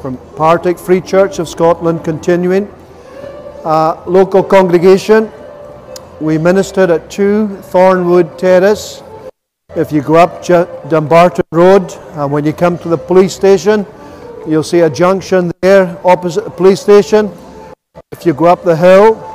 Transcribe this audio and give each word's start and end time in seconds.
from 0.00 0.16
Partick 0.34 0.78
Free 0.78 1.00
Church 1.00 1.38
of 1.38 1.48
Scotland 1.48 2.04
continuing. 2.04 2.66
Uh, 3.64 4.02
local 4.06 4.42
congregation, 4.42 5.30
we 6.20 6.38
ministered 6.38 6.90
at 6.90 7.10
2 7.10 7.48
Thornwood 7.70 8.38
Terrace. 8.38 9.02
If 9.76 9.92
you 9.92 10.00
go 10.00 10.14
up 10.14 10.42
Dumbarton 10.88 11.44
Road, 11.52 11.92
and 12.12 12.32
when 12.32 12.44
you 12.44 12.52
come 12.52 12.78
to 12.78 12.88
the 12.88 12.96
police 12.96 13.34
station, 13.34 13.86
you'll 14.46 14.62
see 14.62 14.80
a 14.80 14.90
junction 14.90 15.52
there 15.60 15.98
opposite 16.04 16.44
the 16.44 16.50
police 16.50 16.80
station. 16.80 17.30
If 18.12 18.24
you 18.24 18.32
go 18.32 18.46
up 18.46 18.64
the 18.64 18.76
hill, 18.76 19.26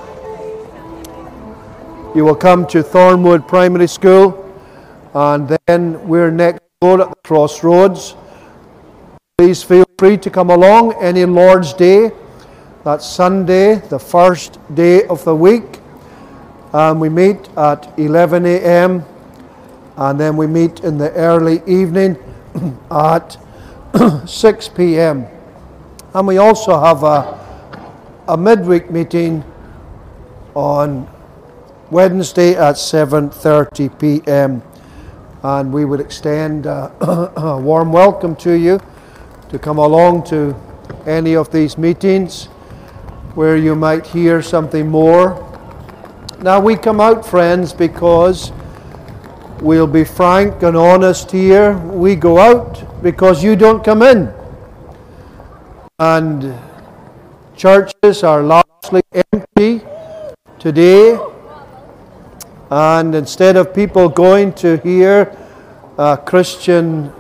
you 2.15 2.25
will 2.25 2.35
come 2.35 2.65
to 2.67 2.81
Thornwood 2.81 3.47
Primary 3.47 3.87
School, 3.87 4.41
and 5.13 5.57
then 5.67 6.07
we're 6.07 6.31
next 6.31 6.61
door 6.81 7.01
at 7.01 7.09
the 7.09 7.15
crossroads. 7.23 8.15
Please 9.37 9.61
feel 9.61 9.83
free 9.99 10.15
to 10.15 10.29
come 10.29 10.49
along 10.49 10.93
any 11.03 11.25
Lord's 11.25 11.73
Day. 11.73 12.09
That's 12.85 13.05
Sunday, 13.05 13.75
the 13.89 13.99
first 13.99 14.59
day 14.73 15.05
of 15.07 15.25
the 15.25 15.35
week. 15.35 15.81
And 16.71 17.01
we 17.01 17.09
meet 17.09 17.49
at 17.57 17.99
11 17.99 18.45
a.m. 18.45 19.03
and 19.97 20.17
then 20.17 20.37
we 20.37 20.47
meet 20.47 20.85
in 20.85 20.97
the 20.97 21.11
early 21.15 21.61
evening 21.67 22.15
at 22.89 23.35
6 24.25 24.69
p.m. 24.69 25.27
And 26.13 26.27
we 26.27 26.37
also 26.37 26.79
have 26.79 27.03
a, 27.03 27.37
a 28.29 28.37
midweek 28.37 28.89
meeting 28.89 29.43
on 30.53 31.09
Wednesday 31.91 32.55
at 32.55 32.75
7:30 32.75 33.99
p.m. 33.99 34.63
And 35.43 35.73
we 35.73 35.83
would 35.83 35.99
extend 35.99 36.67
a, 36.67 36.89
a 37.35 37.59
warm 37.59 37.91
welcome 37.91 38.37
to 38.37 38.53
you 38.53 38.79
to 39.55 39.59
come 39.59 39.77
along 39.77 40.21
to 40.21 40.53
any 41.05 41.33
of 41.33 41.49
these 41.49 41.77
meetings 41.77 42.47
where 43.35 43.55
you 43.55 43.73
might 43.73 44.05
hear 44.05 44.41
something 44.41 44.85
more. 44.85 45.41
Now 46.41 46.59
we 46.59 46.75
come 46.75 46.99
out, 46.99 47.25
friends, 47.25 47.71
because 47.71 48.51
we'll 49.61 49.87
be 49.87 50.03
frank 50.03 50.61
and 50.61 50.75
honest 50.75 51.31
here. 51.31 51.77
We 51.77 52.17
go 52.17 52.37
out 52.37 53.01
because 53.01 53.45
you 53.45 53.55
don't 53.55 53.81
come 53.81 54.01
in. 54.01 54.33
And 55.99 56.53
churches 57.55 58.23
are 58.23 58.43
largely 58.43 59.03
empty 59.31 59.79
today. 60.59 61.17
And 62.69 63.15
instead 63.15 63.55
of 63.55 63.73
people 63.73 64.09
going 64.09 64.51
to 64.55 64.75
hear 64.79 65.33
a 65.97 66.17
Christian 66.17 67.13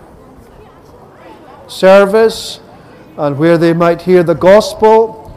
service 1.67 2.59
and 3.17 3.37
where 3.37 3.57
they 3.57 3.73
might 3.73 4.01
hear 4.01 4.23
the 4.23 4.33
gospel, 4.33 5.29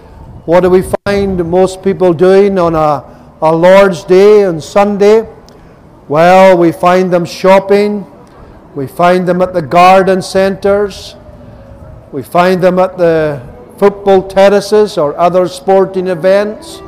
what 0.46 0.60
do 0.60 0.70
we 0.70 0.82
find 1.04 1.48
most 1.50 1.82
people 1.82 2.12
doing 2.12 2.58
on 2.58 2.74
a, 2.74 3.04
a 3.42 3.54
Lord's 3.54 4.04
Day 4.04 4.42
and 4.42 4.62
Sunday? 4.62 5.28
Well, 6.08 6.56
we 6.56 6.72
find 6.72 7.12
them 7.12 7.24
shopping, 7.24 8.06
we 8.74 8.86
find 8.86 9.28
them 9.28 9.42
at 9.42 9.52
the 9.52 9.62
garden 9.62 10.22
centres, 10.22 11.16
we 12.12 12.22
find 12.22 12.62
them 12.62 12.78
at 12.78 12.96
the 12.96 13.42
football 13.78 14.26
terraces 14.26 14.98
or 14.98 15.16
other 15.16 15.46
sporting 15.46 16.08
events. 16.08 16.80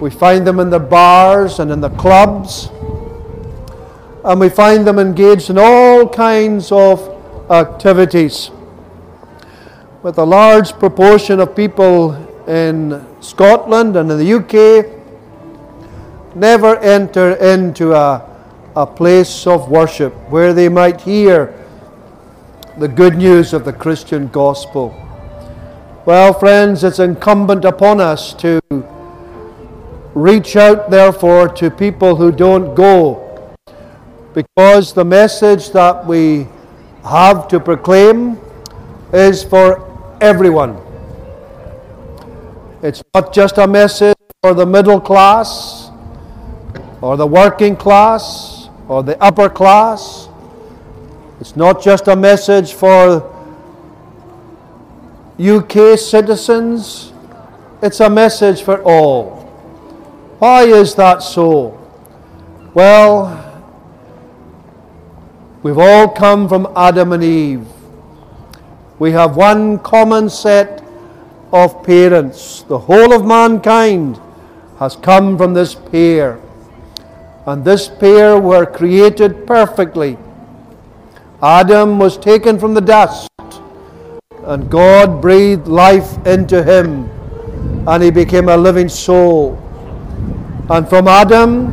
We 0.00 0.10
find 0.10 0.46
them 0.46 0.60
in 0.60 0.70
the 0.70 0.78
bars 0.78 1.58
and 1.58 1.70
in 1.70 1.80
the 1.80 1.90
clubs. 1.90 2.70
And 4.24 4.40
we 4.40 4.48
find 4.48 4.86
them 4.86 4.98
engaged 4.98 5.50
in 5.50 5.58
all 5.58 6.08
kinds 6.08 6.72
of 6.72 7.00
activities. 7.50 8.50
With 10.02 10.18
a 10.18 10.24
large 10.24 10.72
proportion 10.74 11.40
of 11.40 11.54
people 11.56 12.14
in 12.46 13.04
Scotland 13.20 13.96
and 13.96 14.10
in 14.10 14.18
the 14.18 14.32
UK 14.34 14.86
never 16.34 16.76
enter 16.78 17.34
into 17.34 17.92
a, 17.92 18.24
a 18.76 18.86
place 18.86 19.46
of 19.46 19.70
worship 19.70 20.12
where 20.30 20.52
they 20.52 20.68
might 20.68 21.00
hear 21.00 21.54
the 22.78 22.88
good 22.88 23.16
news 23.16 23.52
of 23.52 23.64
the 23.64 23.72
Christian 23.72 24.28
gospel. 24.28 24.94
Well, 26.06 26.32
friends, 26.32 26.84
it's 26.84 26.98
incumbent 26.98 27.64
upon 27.64 28.00
us 28.00 28.32
to 28.34 28.60
Reach 30.18 30.56
out, 30.56 30.90
therefore, 30.90 31.48
to 31.48 31.70
people 31.70 32.16
who 32.16 32.32
don't 32.32 32.74
go, 32.74 33.54
because 34.34 34.92
the 34.92 35.04
message 35.04 35.70
that 35.70 36.04
we 36.06 36.48
have 37.04 37.46
to 37.46 37.60
proclaim 37.60 38.36
is 39.12 39.44
for 39.44 39.87
everyone. 40.20 40.80
It's 42.82 43.02
not 43.14 43.32
just 43.32 43.58
a 43.58 43.66
message 43.66 44.16
for 44.42 44.54
the 44.54 44.66
middle 44.66 45.00
class, 45.00 45.90
or 47.00 47.16
the 47.16 47.26
working 47.26 47.76
class, 47.76 48.68
or 48.88 49.02
the 49.02 49.20
upper 49.22 49.48
class. 49.48 50.28
It's 51.40 51.56
not 51.56 51.82
just 51.82 52.08
a 52.08 52.16
message 52.16 52.72
for 52.72 53.34
UK 55.40 55.98
citizens, 55.98 57.12
it's 57.82 58.00
a 58.00 58.10
message 58.10 58.62
for 58.62 58.82
all. 58.82 59.38
Why 60.38 60.62
is 60.64 60.94
that 60.96 61.22
so? 61.22 61.74
Well, 62.74 63.62
we've 65.62 65.78
all 65.78 66.08
come 66.08 66.48
from 66.48 66.72
Adam 66.76 67.12
and 67.12 67.24
Eve. 67.24 67.66
We 68.98 69.12
have 69.12 69.36
one 69.36 69.78
common 69.78 70.28
set 70.28 70.82
of 71.52 71.84
parents. 71.84 72.64
The 72.64 72.78
whole 72.78 73.12
of 73.12 73.24
mankind 73.24 74.20
has 74.78 74.96
come 74.96 75.38
from 75.38 75.54
this 75.54 75.74
pair. 75.74 76.40
And 77.46 77.64
this 77.64 77.88
pair 77.88 78.38
were 78.38 78.66
created 78.66 79.46
perfectly. 79.46 80.18
Adam 81.40 81.98
was 81.98 82.18
taken 82.18 82.58
from 82.58 82.74
the 82.74 82.80
dust, 82.80 83.30
and 84.42 84.68
God 84.68 85.22
breathed 85.22 85.68
life 85.68 86.26
into 86.26 86.62
him, 86.64 87.08
and 87.86 88.02
he 88.02 88.10
became 88.10 88.48
a 88.48 88.56
living 88.56 88.88
soul. 88.88 89.56
And 90.68 90.88
from 90.88 91.06
Adam, 91.06 91.72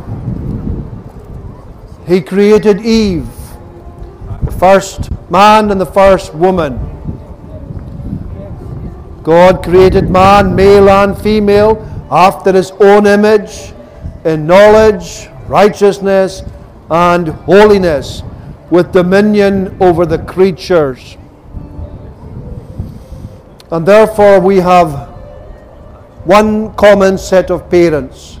he 2.06 2.20
created 2.20 2.80
Eve, 2.80 3.28
the 4.44 4.52
first 4.52 5.10
man 5.28 5.72
and 5.72 5.80
the 5.80 5.86
first 5.86 6.32
woman. 6.32 6.95
God 9.26 9.64
created 9.64 10.08
man, 10.08 10.54
male 10.54 10.88
and 10.88 11.18
female, 11.18 11.82
after 12.12 12.52
his 12.52 12.70
own 12.78 13.08
image, 13.08 13.72
in 14.24 14.46
knowledge, 14.46 15.28
righteousness, 15.48 16.42
and 16.88 17.26
holiness, 17.26 18.22
with 18.70 18.92
dominion 18.92 19.76
over 19.80 20.06
the 20.06 20.18
creatures. 20.18 21.16
And 23.72 23.84
therefore, 23.84 24.38
we 24.38 24.58
have 24.58 25.08
one 26.24 26.72
common 26.74 27.18
set 27.18 27.50
of 27.50 27.68
parents 27.68 28.38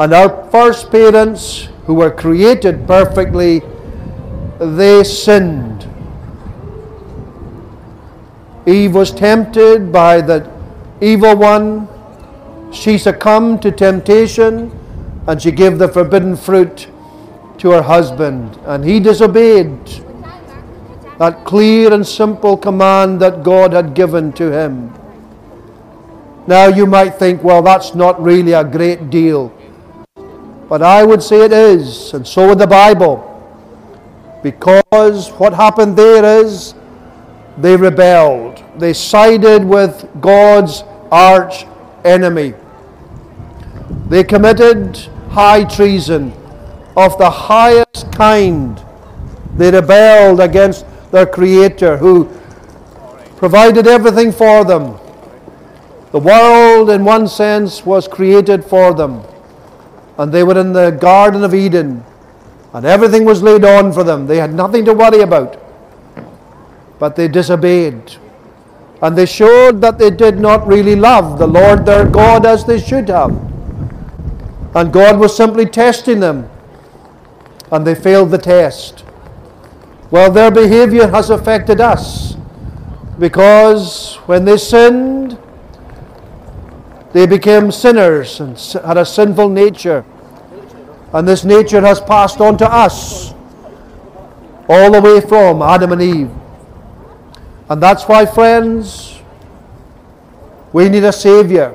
and 0.00 0.12
our 0.12 0.48
first 0.50 0.90
parents, 0.92 1.68
who 1.86 1.94
were 1.94 2.10
created 2.10 2.86
perfectly, 2.86 3.62
they 4.60 5.02
sinned. 5.02 5.87
Eve 8.68 8.94
was 8.94 9.10
tempted 9.10 9.90
by 9.90 10.20
the 10.20 10.50
evil 11.00 11.34
one. 11.34 11.88
She 12.70 12.98
succumbed 12.98 13.62
to 13.62 13.72
temptation 13.72 14.70
and 15.26 15.40
she 15.40 15.50
gave 15.50 15.78
the 15.78 15.88
forbidden 15.88 16.36
fruit 16.36 16.88
to 17.58 17.70
her 17.70 17.82
husband. 17.82 18.58
And 18.66 18.84
he 18.84 19.00
disobeyed 19.00 19.86
that 21.18 21.44
clear 21.46 21.92
and 21.94 22.06
simple 22.06 22.56
command 22.58 23.20
that 23.20 23.42
God 23.42 23.72
had 23.72 23.94
given 23.94 24.32
to 24.34 24.52
him. 24.52 24.92
Now 26.46 26.66
you 26.66 26.86
might 26.86 27.10
think, 27.18 27.42
well, 27.42 27.62
that's 27.62 27.94
not 27.94 28.22
really 28.22 28.52
a 28.52 28.64
great 28.64 29.08
deal. 29.10 29.52
But 30.68 30.82
I 30.82 31.04
would 31.04 31.22
say 31.22 31.44
it 31.44 31.52
is, 31.52 32.12
and 32.12 32.26
so 32.26 32.48
would 32.48 32.58
the 32.58 32.66
Bible. 32.66 33.24
Because 34.42 35.30
what 35.32 35.54
happened 35.54 35.96
there 35.96 36.42
is 36.42 36.74
they 37.60 37.76
rebelled. 37.76 38.62
They 38.78 38.92
sided 38.92 39.64
with 39.64 40.08
God's 40.20 40.84
arch 41.10 41.66
enemy. 42.04 42.54
They 44.08 44.24
committed 44.24 44.96
high 45.30 45.64
treason 45.64 46.32
of 46.96 47.18
the 47.18 47.30
highest 47.30 48.10
kind. 48.12 48.82
They 49.54 49.70
rebelled 49.70 50.40
against 50.40 50.86
their 51.10 51.26
Creator 51.26 51.98
who 51.98 52.24
provided 53.36 53.86
everything 53.86 54.32
for 54.32 54.64
them. 54.64 54.98
The 56.12 56.18
world, 56.20 56.90
in 56.90 57.04
one 57.04 57.28
sense, 57.28 57.84
was 57.84 58.08
created 58.08 58.64
for 58.64 58.94
them 58.94 59.22
and 60.18 60.32
they 60.32 60.42
were 60.42 60.58
in 60.58 60.72
the 60.72 60.90
Garden 60.90 61.44
of 61.44 61.54
Eden, 61.54 62.04
and 62.74 62.84
everything 62.84 63.24
was 63.24 63.40
laid 63.40 63.64
on 63.64 63.92
for 63.92 64.02
them. 64.02 64.26
They 64.26 64.38
had 64.38 64.52
nothing 64.52 64.84
to 64.84 64.92
worry 64.92 65.20
about. 65.20 65.56
But 66.98 67.16
they 67.16 67.28
disobeyed. 67.28 68.16
And 69.00 69.16
they 69.16 69.26
showed 69.26 69.80
that 69.80 69.98
they 69.98 70.10
did 70.10 70.40
not 70.40 70.66
really 70.66 70.96
love 70.96 71.38
the 71.38 71.46
Lord 71.46 71.86
their 71.86 72.04
God 72.04 72.44
as 72.44 72.64
they 72.64 72.80
should 72.80 73.08
have. 73.08 73.30
And 74.74 74.92
God 74.92 75.18
was 75.18 75.36
simply 75.36 75.66
testing 75.66 76.20
them. 76.20 76.50
And 77.70 77.86
they 77.86 77.94
failed 77.94 78.30
the 78.30 78.38
test. 78.38 79.04
Well, 80.10 80.30
their 80.32 80.50
behavior 80.50 81.08
has 81.08 81.30
affected 81.30 81.80
us. 81.80 82.34
Because 83.18 84.16
when 84.26 84.44
they 84.44 84.56
sinned, 84.56 85.38
they 87.12 87.26
became 87.26 87.72
sinners 87.72 88.40
and 88.40 88.58
had 88.84 88.96
a 88.96 89.04
sinful 89.04 89.48
nature. 89.48 90.04
And 91.12 91.26
this 91.26 91.44
nature 91.44 91.80
has 91.80 92.00
passed 92.00 92.40
on 92.40 92.58
to 92.58 92.70
us 92.70 93.32
all 94.68 94.92
the 94.92 95.00
way 95.00 95.20
from 95.20 95.62
Adam 95.62 95.92
and 95.92 96.02
Eve. 96.02 96.30
And 97.68 97.82
that's 97.82 98.04
why, 98.04 98.24
friends, 98.24 99.20
we 100.72 100.88
need 100.88 101.04
a 101.04 101.12
Savior 101.12 101.74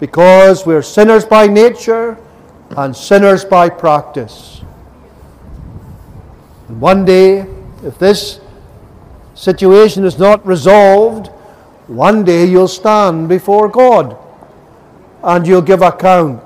because 0.00 0.66
we're 0.66 0.82
sinners 0.82 1.24
by 1.24 1.46
nature 1.46 2.16
and 2.76 2.96
sinners 2.96 3.44
by 3.44 3.68
practice. 3.68 4.60
And 6.68 6.80
one 6.80 7.04
day, 7.04 7.46
if 7.84 7.98
this 7.98 8.40
situation 9.34 10.04
is 10.04 10.18
not 10.18 10.44
resolved, 10.46 11.28
one 11.86 12.24
day 12.24 12.44
you'll 12.44 12.68
stand 12.68 13.28
before 13.28 13.68
God 13.68 14.16
and 15.22 15.46
you'll 15.46 15.62
give 15.62 15.82
account. 15.82 16.42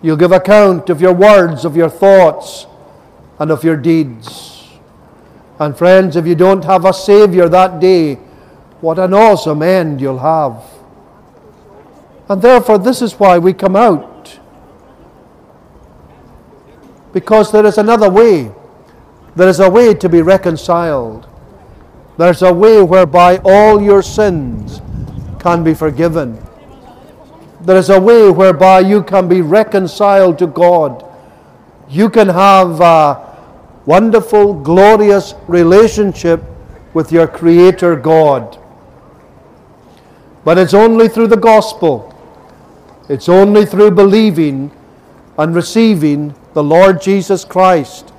You'll 0.00 0.16
give 0.16 0.32
account 0.32 0.90
of 0.90 1.00
your 1.00 1.12
words, 1.12 1.64
of 1.64 1.76
your 1.76 1.90
thoughts, 1.90 2.66
and 3.38 3.50
of 3.50 3.64
your 3.64 3.76
deeds. 3.76 4.57
And 5.58 5.76
friends, 5.76 6.16
if 6.16 6.26
you 6.26 6.34
don't 6.34 6.64
have 6.64 6.84
a 6.84 6.92
Savior 6.92 7.48
that 7.48 7.80
day, 7.80 8.14
what 8.80 8.98
an 8.98 9.12
awesome 9.12 9.62
end 9.62 10.00
you'll 10.00 10.18
have. 10.18 10.62
And 12.28 12.40
therefore, 12.40 12.78
this 12.78 13.02
is 13.02 13.14
why 13.14 13.38
we 13.38 13.52
come 13.52 13.74
out. 13.74 14.38
Because 17.12 17.50
there 17.50 17.66
is 17.66 17.78
another 17.78 18.08
way. 18.08 18.52
There 19.34 19.48
is 19.48 19.60
a 19.60 19.70
way 19.70 19.94
to 19.94 20.08
be 20.08 20.22
reconciled. 20.22 21.28
There's 22.18 22.42
a 22.42 22.52
way 22.52 22.82
whereby 22.82 23.40
all 23.44 23.80
your 23.80 24.02
sins 24.02 24.80
can 25.40 25.64
be 25.64 25.74
forgiven. 25.74 26.38
There 27.60 27.76
is 27.76 27.90
a 27.90 28.00
way 28.00 28.30
whereby 28.30 28.80
you 28.80 29.02
can 29.02 29.28
be 29.28 29.40
reconciled 29.40 30.38
to 30.38 30.46
God. 30.46 31.04
You 31.88 32.10
can 32.10 32.28
have 32.28 32.80
a 32.80 33.27
wonderful, 33.88 34.52
glorious 34.52 35.34
relationship 35.46 36.44
with 36.92 37.10
your 37.10 37.26
Creator 37.26 37.96
God. 37.96 38.58
But 40.44 40.58
it's 40.58 40.74
only 40.74 41.08
through 41.08 41.28
the 41.28 41.38
gospel, 41.38 42.14
it's 43.08 43.30
only 43.30 43.64
through 43.64 43.92
believing 43.92 44.70
and 45.38 45.54
receiving 45.54 46.34
the 46.52 46.62
Lord 46.62 47.00
Jesus 47.00 47.46
Christ 47.46 48.12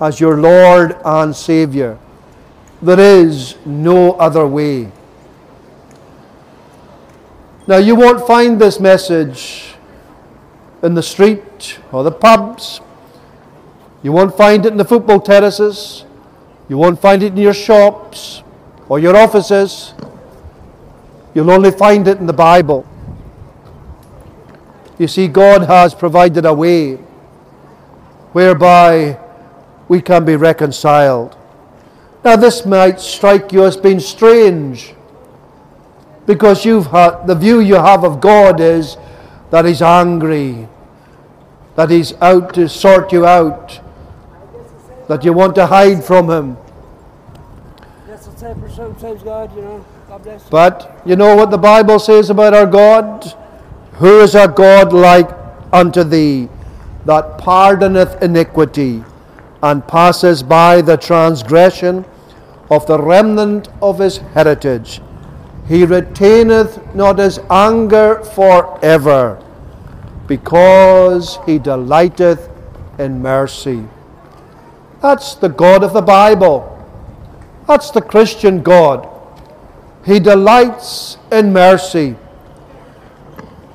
as 0.00 0.20
your 0.20 0.40
Lord 0.40 0.96
and 1.04 1.36
Savior. 1.36 1.98
There 2.80 2.98
is 2.98 3.56
no 3.66 4.12
other 4.12 4.46
way. 4.46 4.90
Now, 7.66 7.76
you 7.76 7.94
won't 7.94 8.26
find 8.26 8.58
this 8.58 8.80
message 8.80 9.74
in 10.82 10.94
the 10.94 11.02
street 11.02 11.78
or 11.92 12.04
the 12.04 12.10
pubs. 12.10 12.80
You 14.02 14.12
won't 14.12 14.36
find 14.36 14.64
it 14.64 14.72
in 14.72 14.78
the 14.78 14.84
football 14.84 15.20
terraces. 15.20 16.04
You 16.68 16.78
won't 16.78 17.00
find 17.00 17.22
it 17.22 17.32
in 17.32 17.36
your 17.36 17.54
shops 17.54 18.42
or 18.88 18.98
your 18.98 19.16
offices. 19.16 19.94
You'll 21.34 21.50
only 21.50 21.70
find 21.70 22.08
it 22.08 22.18
in 22.18 22.26
the 22.26 22.32
Bible. 22.32 22.86
You 24.98 25.08
see, 25.08 25.28
God 25.28 25.62
has 25.62 25.94
provided 25.94 26.44
a 26.44 26.52
way 26.52 26.96
whereby 28.32 29.18
we 29.88 30.00
can 30.00 30.24
be 30.24 30.36
reconciled. 30.36 31.36
Now, 32.24 32.36
this 32.36 32.66
might 32.66 33.00
strike 33.00 33.52
you 33.52 33.64
as 33.64 33.76
being 33.76 33.98
strange 33.98 34.94
because 36.26 36.64
you've 36.64 36.86
had, 36.88 37.26
the 37.26 37.34
view 37.34 37.60
you 37.60 37.76
have 37.76 38.04
of 38.04 38.20
God 38.20 38.60
is 38.60 38.96
that 39.50 39.64
He's 39.64 39.82
angry, 39.82 40.68
that 41.76 41.90
He's 41.90 42.12
out 42.20 42.54
to 42.54 42.68
sort 42.68 43.12
you 43.12 43.26
out, 43.26 43.80
that 45.10 45.24
you 45.24 45.32
want 45.32 45.56
to 45.56 45.66
hide 45.66 46.04
from 46.04 46.30
Him. 46.30 46.56
That's 48.06 48.28
the 48.28 48.40
type 48.40 48.62
of 48.62 48.70
sometimes 48.70 49.24
God, 49.24 49.54
you 49.56 49.62
know. 49.62 49.84
God 50.08 50.22
bless 50.22 50.44
you. 50.44 50.50
But 50.50 51.02
you 51.04 51.16
know 51.16 51.34
what 51.34 51.50
the 51.50 51.58
Bible 51.58 51.98
says 51.98 52.30
about 52.30 52.54
our 52.54 52.64
God? 52.64 53.24
Who 53.94 54.20
is 54.20 54.36
a 54.36 54.46
God 54.46 54.92
like 54.92 55.28
unto 55.72 56.04
thee, 56.04 56.48
that 57.06 57.38
pardoneth 57.38 58.22
iniquity, 58.22 59.02
and 59.64 59.86
passes 59.88 60.44
by 60.44 60.80
the 60.80 60.96
transgression 60.96 62.04
of 62.70 62.86
the 62.86 63.00
remnant 63.00 63.68
of 63.82 63.98
his 63.98 64.18
heritage? 64.38 65.02
He 65.66 65.84
retaineth 65.84 66.94
not 66.94 67.18
his 67.18 67.40
anger 67.50 68.22
forever, 68.22 69.42
because 70.28 71.40
he 71.46 71.58
delighteth 71.58 72.48
in 73.00 73.20
mercy. 73.20 73.88
That's 75.02 75.34
the 75.34 75.48
God 75.48 75.82
of 75.82 75.92
the 75.92 76.02
Bible. 76.02 76.76
That's 77.66 77.90
the 77.90 78.02
Christian 78.02 78.62
God. 78.62 79.08
He 80.04 80.20
delights 80.20 81.18
in 81.30 81.52
mercy. 81.52 82.16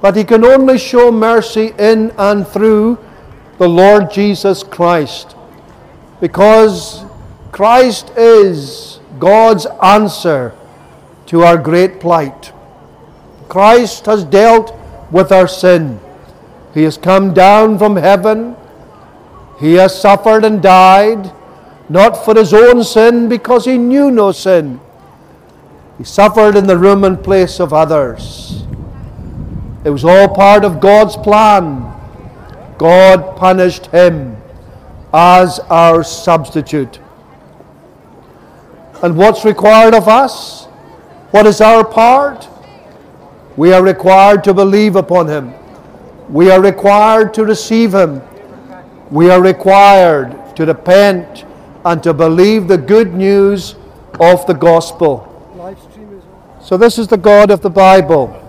But 0.02 0.16
he 0.16 0.24
can 0.24 0.46
only 0.46 0.78
show 0.78 1.12
mercy 1.12 1.74
in 1.80 2.12
and 2.18 2.48
through 2.48 3.00
the 3.58 3.68
Lord 3.68 4.12
Jesus 4.12 4.64
Christ. 4.64 5.36
Because 6.22 7.06
Christ 7.52 8.12
is 8.18 9.00
God's 9.18 9.66
answer 9.82 10.54
to 11.28 11.44
our 11.44 11.58
great 11.58 12.00
plight. 12.00 12.52
Christ 13.48 14.06
has 14.06 14.24
dealt 14.24 14.76
with 15.12 15.32
our 15.32 15.48
sin. 15.48 16.00
He 16.74 16.84
has 16.84 16.98
come 16.98 17.34
down 17.34 17.80
from 17.80 17.96
heaven. 17.96 18.56
He 19.60 19.74
has 19.74 20.00
suffered 20.00 20.44
and 20.44 20.62
died, 20.62 21.32
not 21.90 22.26
for 22.26 22.36
his 22.36 22.54
own 22.54 22.84
sin, 22.84 23.30
because 23.30 23.66
he 23.66 23.78
knew 23.78 24.12
no 24.12 24.32
sin. 24.32 24.80
He 25.98 26.04
suffered 26.04 26.56
in 26.56 26.68
the 26.68 26.78
room 26.78 27.04
and 27.04 27.24
place 27.24 27.60
of 27.60 27.72
others. 27.72 28.64
It 29.86 29.90
was 29.90 30.04
all 30.04 30.28
part 30.28 30.66
of 30.66 30.80
God's 30.82 31.16
plan. 31.16 31.94
God 32.78 33.38
punished 33.38 33.86
him 33.88 34.36
as 35.14 35.60
our 35.70 36.04
substitute. 36.04 37.00
And 39.02 39.16
what's 39.16 39.46
required 39.46 39.94
of 39.94 40.08
us? 40.08 40.66
What 41.32 41.46
is 41.46 41.62
our 41.62 41.86
part? 41.86 42.48
We 43.56 43.72
are 43.72 43.84
required 43.84 44.44
to 44.46 44.54
believe 44.54 44.96
upon 44.96 45.28
him. 45.28 45.54
We 46.30 46.50
are 46.50 46.62
required 46.62 47.34
to 47.36 47.46
receive 47.46 47.94
him. 47.94 48.22
We 49.12 49.30
are 49.30 49.42
required 49.42 50.56
to 50.56 50.66
repent 50.66 51.46
and 51.84 52.02
to 52.04 52.14
believe 52.14 52.68
the 52.68 52.78
good 52.78 53.14
news 53.14 53.76
of 54.20 54.46
the 54.48 54.54
gospel. 54.54 55.32
So, 56.62 56.78
this 56.78 56.98
is 56.98 57.08
the 57.08 57.18
God 57.18 57.52
of 57.52 57.62
the 57.62 57.70
Bible. 57.70 58.42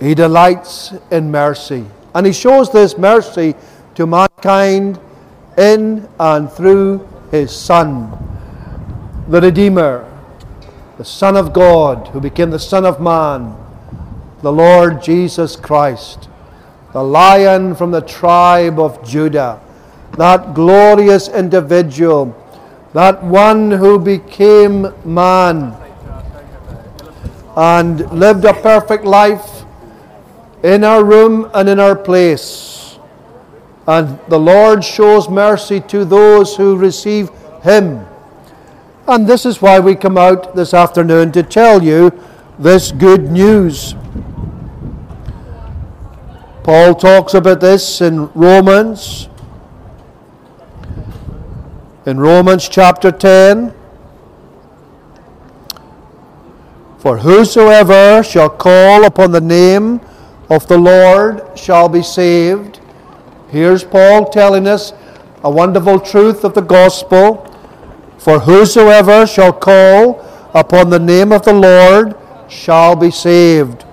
He 0.00 0.14
delights 0.14 0.92
in 1.10 1.30
mercy. 1.30 1.86
And 2.14 2.26
He 2.26 2.32
shows 2.32 2.70
this 2.70 2.98
mercy 2.98 3.54
to 3.94 4.06
mankind 4.06 5.00
in 5.56 6.06
and 6.20 6.52
through 6.52 7.08
His 7.30 7.54
Son, 7.56 8.12
the 9.28 9.40
Redeemer, 9.40 10.10
the 10.98 11.04
Son 11.04 11.36
of 11.36 11.54
God, 11.54 12.08
who 12.08 12.20
became 12.20 12.50
the 12.50 12.58
Son 12.58 12.84
of 12.84 13.00
Man, 13.00 13.56
the 14.42 14.52
Lord 14.52 15.02
Jesus 15.02 15.56
Christ, 15.56 16.28
the 16.94 17.02
Lion 17.02 17.74
from 17.74 17.90
the 17.90 18.00
tribe 18.00 18.78
of 18.78 19.04
Judah, 19.04 19.60
that 20.16 20.54
glorious 20.54 21.28
individual, 21.28 22.34
that 22.92 23.22
one 23.22 23.72
who 23.72 23.98
became 23.98 24.94
man 25.04 25.76
and 27.56 28.08
lived 28.12 28.44
a 28.44 28.54
perfect 28.54 29.04
life 29.04 29.64
in 30.62 30.84
our 30.84 31.04
room 31.04 31.50
and 31.52 31.68
in 31.68 31.80
our 31.80 31.96
place. 31.96 32.96
And 33.88 34.16
the 34.28 34.38
Lord 34.38 34.84
shows 34.84 35.28
mercy 35.28 35.80
to 35.80 36.04
those 36.04 36.54
who 36.56 36.76
receive 36.76 37.28
Him. 37.64 38.06
And 39.08 39.26
this 39.26 39.44
is 39.44 39.60
why 39.60 39.80
we 39.80 39.96
come 39.96 40.16
out 40.16 40.54
this 40.54 40.72
afternoon 40.72 41.32
to 41.32 41.42
tell 41.42 41.82
you 41.82 42.12
this 42.56 42.92
good 42.92 43.32
news. 43.32 43.96
Paul 46.64 46.94
talks 46.94 47.34
about 47.34 47.60
this 47.60 48.00
in 48.00 48.32
Romans. 48.32 49.28
in 52.06 52.18
Romans 52.18 52.68
chapter 52.68 53.10
10. 53.10 53.74
For 56.98 57.18
whosoever 57.18 58.22
shall 58.22 58.48
call 58.48 59.04
upon 59.04 59.32
the 59.32 59.40
name 59.40 60.00
of 60.50 60.66
the 60.66 60.78
Lord 60.78 61.58
shall 61.58 61.88
be 61.88 62.02
saved. 62.02 62.80
Here's 63.48 63.84
Paul 63.84 64.30
telling 64.30 64.66
us 64.66 64.92
a 65.42 65.50
wonderful 65.50 66.00
truth 66.00 66.44
of 66.44 66.54
the 66.54 66.62
gospel. 66.62 67.44
For 68.18 68.40
whosoever 68.40 69.26
shall 69.26 69.52
call 69.52 70.20
upon 70.54 70.88
the 70.88 70.98
name 70.98 71.30
of 71.30 71.44
the 71.44 71.52
Lord 71.52 72.16
shall 72.48 72.96
be 72.96 73.10
saved. 73.10 73.83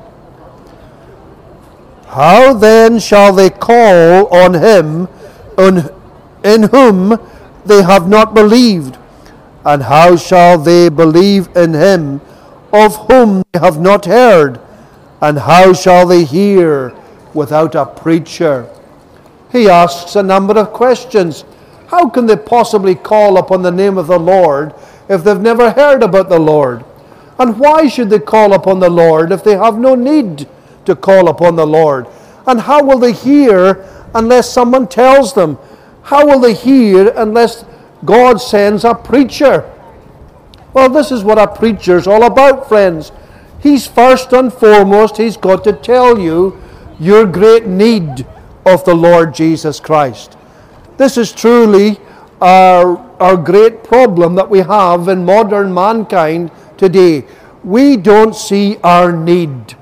How 2.11 2.53
then 2.53 2.99
shall 2.99 3.31
they 3.31 3.49
call 3.49 4.27
on 4.27 4.53
him 4.55 5.07
in 5.57 6.63
whom 6.63 7.17
they 7.65 7.83
have 7.83 8.09
not 8.09 8.33
believed? 8.33 8.97
And 9.63 9.83
how 9.83 10.17
shall 10.17 10.57
they 10.57 10.89
believe 10.89 11.47
in 11.55 11.73
him 11.73 12.19
of 12.73 12.97
whom 13.07 13.43
they 13.53 13.59
have 13.59 13.79
not 13.79 14.05
heard? 14.05 14.59
And 15.21 15.39
how 15.39 15.71
shall 15.71 16.05
they 16.05 16.25
hear 16.25 16.93
without 17.33 17.75
a 17.75 17.85
preacher? 17.85 18.67
He 19.49 19.69
asks 19.69 20.17
a 20.17 20.23
number 20.23 20.59
of 20.59 20.73
questions. 20.73 21.45
How 21.87 22.09
can 22.09 22.25
they 22.25 22.35
possibly 22.35 22.95
call 22.95 23.37
upon 23.37 23.61
the 23.61 23.71
name 23.71 23.97
of 23.97 24.07
the 24.07 24.19
Lord 24.19 24.73
if 25.07 25.23
they've 25.23 25.39
never 25.39 25.71
heard 25.71 26.03
about 26.03 26.27
the 26.27 26.39
Lord? 26.39 26.83
And 27.39 27.57
why 27.57 27.87
should 27.87 28.09
they 28.09 28.19
call 28.19 28.53
upon 28.53 28.81
the 28.81 28.89
Lord 28.89 29.31
if 29.31 29.45
they 29.45 29.55
have 29.55 29.77
no 29.77 29.95
need 29.95 30.47
to 30.85 30.95
call 30.95 31.29
upon 31.29 31.55
the 31.55 31.65
Lord? 31.65 32.07
And 32.47 32.59
how 32.59 32.83
will 32.83 32.99
they 32.99 33.13
hear 33.13 33.87
unless 34.13 34.51
someone 34.51 34.87
tells 34.87 35.33
them? 35.33 35.57
How 36.03 36.25
will 36.25 36.39
they 36.39 36.53
hear 36.53 37.13
unless 37.15 37.65
God 38.03 38.37
sends 38.37 38.83
a 38.83 38.95
preacher? 38.95 39.71
Well, 40.73 40.89
this 40.89 41.11
is 41.11 41.23
what 41.23 41.37
a 41.37 41.47
preacher's 41.47 42.07
all 42.07 42.23
about, 42.23 42.67
friends. 42.67 43.11
He's 43.59 43.85
first 43.85 44.33
and 44.33 44.51
foremost, 44.51 45.17
he's 45.17 45.37
got 45.37 45.63
to 45.65 45.73
tell 45.73 46.17
you 46.17 46.59
your 46.99 47.25
great 47.25 47.67
need 47.67 48.25
of 48.65 48.83
the 48.85 48.95
Lord 48.95 49.33
Jesus 49.33 49.79
Christ. 49.79 50.37
This 50.97 51.17
is 51.17 51.31
truly 51.31 51.99
our, 52.39 52.97
our 53.19 53.37
great 53.37 53.83
problem 53.83 54.35
that 54.35 54.49
we 54.49 54.59
have 54.59 55.07
in 55.07 55.25
modern 55.25 55.73
mankind 55.73 56.51
today. 56.77 57.25
We 57.63 57.97
don't 57.97 58.35
see 58.35 58.77
our 58.83 59.11
need. 59.11 59.75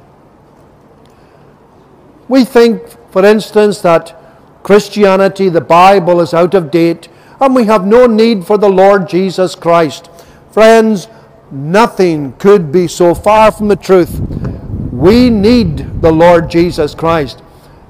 We 2.30 2.46
think, 2.46 2.88
for 3.12 3.26
instance, 3.26 3.82
that 3.82 4.16
Christianity, 4.64 5.50
the 5.50 5.62
Bible, 5.62 6.22
is 6.22 6.34
out 6.34 6.54
of 6.54 6.72
date 6.72 7.10
and 7.42 7.56
we 7.56 7.66
have 7.66 7.86
no 7.86 8.06
need 8.06 8.46
for 8.46 8.58
the 8.58 8.70
Lord 8.70 9.10
Jesus 9.10 9.56
Christ. 9.56 10.10
Friends, 10.52 11.08
nothing 11.52 12.34
could 12.34 12.72
be 12.72 12.88
so 12.88 13.16
far 13.16 13.52
from 13.52 13.68
the 13.68 13.76
truth. 13.76 14.20
We 14.92 15.30
need 15.30 16.02
the 16.02 16.12
Lord 16.12 16.50
Jesus 16.50 16.94
Christ 16.94 17.42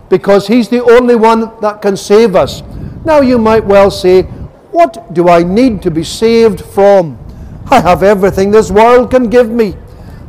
because 0.09 0.47
He's 0.47 0.69
the 0.69 0.83
only 0.83 1.15
one 1.15 1.59
that 1.61 1.81
can 1.81 1.97
save 1.97 2.35
us. 2.35 2.61
Now 3.03 3.21
you 3.21 3.37
might 3.37 3.65
well 3.65 3.91
say, 3.91 4.23
What 4.71 5.13
do 5.13 5.27
I 5.27 5.43
need 5.43 5.81
to 5.83 5.91
be 5.91 6.03
saved 6.03 6.61
from? 6.61 7.17
I 7.71 7.81
have 7.81 8.03
everything 8.03 8.51
this 8.51 8.71
world 8.71 9.11
can 9.11 9.29
give 9.29 9.49
me. 9.49 9.75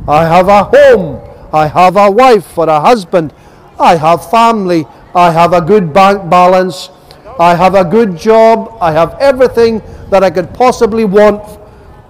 I 0.08 0.24
have 0.24 0.48
a 0.48 0.64
home. 0.64 1.26
I 1.52 1.66
have 1.66 1.96
a 1.96 2.10
wife 2.10 2.56
or 2.56 2.68
a 2.68 2.80
husband. 2.80 3.32
I 3.80 3.96
have 3.96 4.30
family. 4.30 4.86
I 5.14 5.30
have 5.30 5.52
a 5.52 5.60
good 5.60 5.92
bank 5.92 6.30
balance. 6.30 6.90
I 7.38 7.54
have 7.54 7.74
a 7.74 7.84
good 7.84 8.16
job. 8.16 8.76
I 8.80 8.92
have 8.92 9.16
everything 9.18 9.82
that 10.10 10.22
I 10.22 10.30
could 10.30 10.52
possibly 10.52 11.04
want 11.04 11.58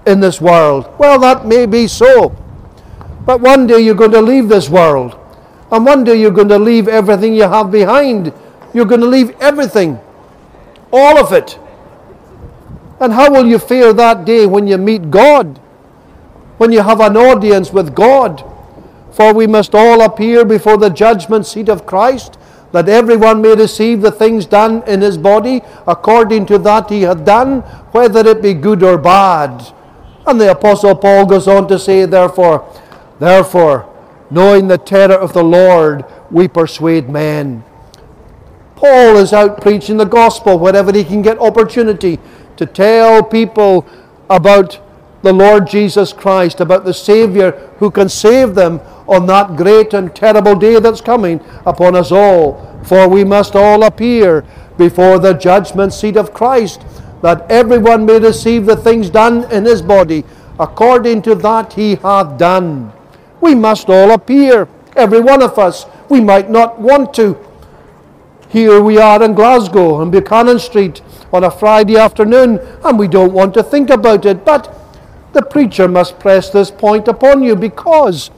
in 0.07 0.21
this 0.21 0.41
world. 0.41 0.93
Well, 0.99 1.19
that 1.21 1.47
may 1.47 1.67
be 1.67 1.87
so. 1.87 2.37
But 3.25 3.41
one 3.41 3.67
day 3.67 3.81
you're 3.81 3.95
going 3.95 4.13
to 4.13 4.21
leave 4.21 4.49
this 4.49 4.69
world. 4.69 5.17
And 5.71 5.87
one 5.87 6.05
day 6.05 6.21
you're 6.21 6.33
going 6.33 6.49
to 6.49 6.59
leave 6.59 6.89
everything 6.89 7.35
you 7.35 7.45
have 7.45 7.71
behind. 7.71 8.33
You're 8.75 8.87
going 8.87 9.03
to 9.03 9.07
leave 9.07 9.31
everything 9.41 10.01
all 10.93 11.19
of 11.19 11.33
it. 11.33 11.59
And 12.99 13.13
how 13.13 13.31
will 13.31 13.47
you 13.47 13.59
fare 13.59 13.93
that 13.93 14.25
day 14.25 14.47
when 14.47 14.67
you 14.67 14.79
meet 14.79 15.11
God? 15.11 15.59
When 16.59 16.73
you 16.73 16.83
have 16.83 17.01
an 17.01 17.17
audience 17.17 17.73
with 17.73 17.95
God? 17.95 18.45
For 19.21 19.35
we 19.35 19.47
must 19.47 19.75
all 19.75 20.01
appear 20.01 20.47
before 20.47 20.79
the 20.79 20.89
judgment 20.89 21.45
seat 21.45 21.69
of 21.69 21.85
Christ, 21.85 22.39
that 22.73 22.89
everyone 22.89 23.43
may 23.43 23.55
receive 23.55 24.01
the 24.01 24.11
things 24.11 24.47
done 24.47 24.83
in 24.87 25.03
his 25.03 25.19
body 25.19 25.61
according 25.87 26.47
to 26.47 26.57
that 26.61 26.89
he 26.89 27.03
hath 27.03 27.27
done, 27.27 27.61
whether 27.93 28.27
it 28.27 28.41
be 28.41 28.55
good 28.55 28.83
or 28.83 28.97
bad. 28.97 29.75
And 30.27 30.41
the 30.41 30.53
Apostle 30.53 30.95
Paul 30.95 31.27
goes 31.27 31.49
on 31.49 31.69
to 31.69 31.79
say, 31.79 32.07
therefore, 32.07 32.67
therefore, 33.19 33.95
knowing 34.31 34.69
the 34.69 34.79
terror 34.79 35.17
of 35.17 35.35
the 35.35 35.45
Lord, 35.45 36.03
we 36.31 36.49
persuade 36.49 37.11
men. 37.11 37.63
Paul 38.75 39.19
is 39.19 39.35
out 39.35 39.61
preaching 39.61 39.99
the 39.99 40.07
gospel 40.07 40.59
wherever 40.59 40.95
he 40.95 41.05
can 41.05 41.21
get 41.21 41.39
opportunity 41.39 42.19
to 42.57 42.65
tell 42.65 43.23
people 43.23 43.87
about 44.31 44.81
the 45.23 45.33
Lord 45.33 45.67
Jesus 45.67 46.13
Christ, 46.13 46.61
about 46.61 46.85
the 46.85 46.95
Savior 46.95 47.53
who 47.79 47.91
can 47.91 48.09
save 48.09 48.55
them 48.55 48.81
on 49.07 49.27
that 49.27 49.57
great 49.57 49.93
and 49.93 50.15
terrible 50.15 50.55
day 50.55 50.79
that's 50.81 51.01
coming 51.01 51.41
upon 51.67 51.97
us 51.97 52.11
all. 52.13 52.67
For 52.85 53.09
we 53.09 53.25
must 53.25 53.55
all 53.55 53.83
appear 53.83 54.45
before 54.79 55.19
the 55.19 55.35
judgment 55.35 55.93
seat 55.93 56.17
of 56.17 56.33
Christ, 56.33 56.83
that 57.23 57.51
everyone 57.51 58.07
may 58.07 58.19
receive 58.19 58.65
the 58.65 58.77
things 58.77 59.11
done 59.11 59.51
in 59.53 59.65
his 59.65 59.83
body 59.83 60.25
according 60.59 61.23
to 61.23 61.35
that 61.35 61.73
he 61.73 61.97
hath 61.97 62.39
done. 62.39 62.93
We 63.41 63.55
must 63.55 63.89
all 63.89 64.11
appear, 64.11 64.69
every 64.95 65.21
one 65.21 65.43
of 65.43 65.59
us. 65.59 65.87
We 66.09 66.21
might 66.21 66.51
not 66.51 66.79
want 66.79 67.15
to, 67.15 67.39
here 68.51 68.83
we 68.83 68.99
are 68.99 69.23
in 69.23 69.35
Glasgow 69.35 69.95
on 69.95 70.11
Buchanan 70.11 70.59
Street 70.59 71.01
on 71.33 71.45
a 71.45 71.51
Friday 71.51 71.97
afternoon, 71.97 72.59
and 72.85 72.99
we 72.99 73.09
don't 73.09 73.33
want 73.33 73.55
to 73.55 73.63
think 73.63 73.91
about 73.91 74.27
it. 74.27 74.45
But 74.45 74.77
the 75.33 75.43
preacher 75.43 75.89
must 75.89 76.19
press 76.19 76.51
this 76.51 76.71
point 76.71 77.09
upon 77.09 77.43
you 77.43 77.57
because 77.57 78.31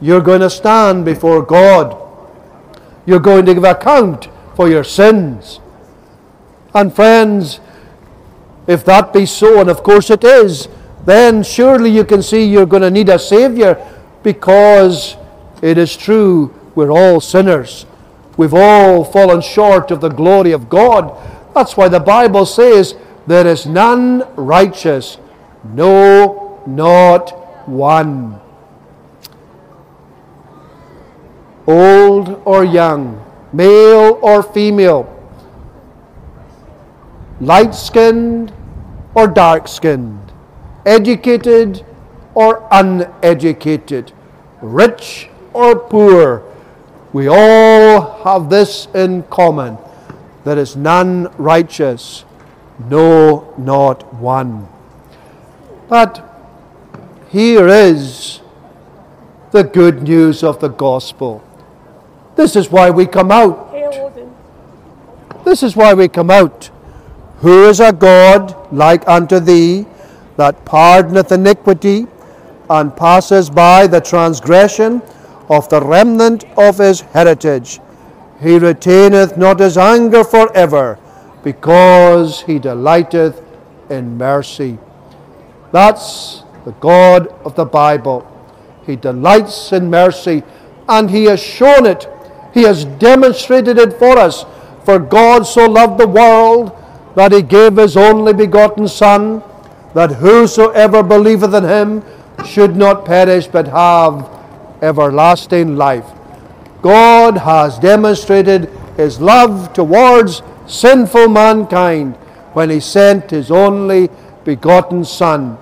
you're 0.00 0.20
going 0.20 0.40
to 0.40 0.50
stand 0.50 1.04
before 1.04 1.42
God. 1.42 1.96
You're 3.06 3.20
going 3.20 3.46
to 3.46 3.54
give 3.54 3.64
account 3.64 4.28
for 4.54 4.68
your 4.68 4.84
sins. 4.84 5.60
And 6.74 6.94
friends, 6.94 7.60
if 8.66 8.84
that 8.84 9.12
be 9.12 9.24
so, 9.24 9.60
and 9.60 9.70
of 9.70 9.82
course 9.82 10.10
it 10.10 10.24
is, 10.24 10.68
then 11.04 11.42
surely 11.42 11.90
you 11.90 12.04
can 12.04 12.22
see 12.22 12.44
you're 12.44 12.66
going 12.66 12.82
to 12.82 12.90
need 12.90 13.08
a 13.08 13.18
Saviour 13.18 13.78
because 14.22 15.16
it 15.62 15.78
is 15.78 15.96
true 15.96 16.54
we're 16.74 16.92
all 16.92 17.20
sinners. 17.20 17.86
We've 18.36 18.54
all 18.54 19.02
fallen 19.04 19.40
short 19.40 19.90
of 19.90 20.00
the 20.00 20.10
glory 20.10 20.52
of 20.52 20.68
God. 20.68 21.12
That's 21.54 21.76
why 21.76 21.88
the 21.88 21.98
Bible 21.98 22.46
says, 22.46 22.94
There 23.26 23.46
is 23.46 23.66
none 23.66 24.24
righteous, 24.36 25.18
no, 25.74 26.62
not 26.66 27.68
one. 27.68 28.40
Old 31.66 32.40
or 32.44 32.64
young, 32.64 33.24
male 33.52 34.18
or 34.22 34.42
female, 34.42 35.06
light 37.40 37.74
skinned 37.74 38.52
or 39.14 39.28
dark 39.28 39.68
skinned, 39.68 40.32
educated 40.86 41.84
or 42.34 42.66
uneducated, 42.70 44.12
rich 44.62 45.28
or 45.52 45.78
poor, 45.78 46.42
we 47.12 47.28
all 47.28 48.22
have 48.24 48.48
this 48.48 48.88
in 48.94 49.22
common 49.24 49.76
there 50.48 50.58
is 50.58 50.76
none 50.76 51.30
righteous, 51.36 52.24
no, 52.88 53.52
not 53.58 54.14
one. 54.14 54.66
But 55.88 56.24
here 57.30 57.66
is 57.66 58.40
the 59.52 59.64
good 59.64 60.02
news 60.02 60.42
of 60.42 60.60
the 60.60 60.68
gospel. 60.68 61.42
This 62.36 62.56
is 62.56 62.70
why 62.70 62.90
we 62.90 63.06
come 63.06 63.32
out. 63.32 63.72
This 65.44 65.62
is 65.62 65.74
why 65.74 65.94
we 65.94 66.08
come 66.08 66.30
out. 66.30 66.70
Who 67.38 67.68
is 67.68 67.80
a 67.80 67.92
God 67.92 68.54
like 68.72 69.08
unto 69.08 69.40
thee, 69.40 69.86
that 70.36 70.64
pardoneth 70.64 71.32
iniquity, 71.32 72.06
and 72.70 72.94
passes 72.96 73.48
by 73.50 73.86
the 73.86 74.00
transgression 74.00 75.02
of 75.48 75.68
the 75.68 75.80
remnant 75.80 76.44
of 76.56 76.78
his 76.78 77.00
heritage. 77.00 77.80
He 78.40 78.58
retaineth 78.58 79.36
not 79.36 79.58
his 79.58 79.78
anger 79.78 80.22
for 80.22 80.54
ever, 80.56 80.98
because 81.42 82.42
he 82.42 82.58
delighteth 82.58 83.42
in 83.88 84.18
mercy. 84.18 84.78
That's 85.72 86.42
the 86.64 86.72
God 86.72 87.28
of 87.44 87.54
the 87.54 87.64
Bible. 87.64 88.26
He 88.86 88.96
delights 88.96 89.72
in 89.72 89.90
mercy, 89.90 90.42
and 90.88 91.10
he 91.10 91.24
has 91.24 91.40
shown 91.40 91.86
it. 91.86 92.08
He 92.54 92.62
has 92.62 92.84
demonstrated 92.84 93.78
it 93.78 93.92
for 93.94 94.18
us. 94.18 94.44
For 94.84 94.98
God 94.98 95.42
so 95.46 95.66
loved 95.66 95.98
the 95.98 96.08
world 96.08 96.74
that 97.14 97.32
he 97.32 97.42
gave 97.42 97.76
his 97.76 97.96
only 97.96 98.32
begotten 98.32 98.88
Son, 98.88 99.42
that 99.94 100.12
whosoever 100.12 101.02
believeth 101.02 101.54
in 101.54 101.64
him 101.64 102.02
should 102.46 102.76
not 102.76 103.04
perish 103.04 103.46
but 103.46 103.68
have 103.68 104.28
everlasting 104.82 105.76
life. 105.76 106.06
God 106.80 107.38
has 107.38 107.78
demonstrated 107.78 108.70
his 108.96 109.20
love 109.20 109.72
towards 109.72 110.42
sinful 110.66 111.28
mankind 111.28 112.14
when 112.52 112.70
he 112.70 112.80
sent 112.80 113.30
his 113.30 113.50
only 113.50 114.08
begotten 114.48 115.04
Son, 115.04 115.58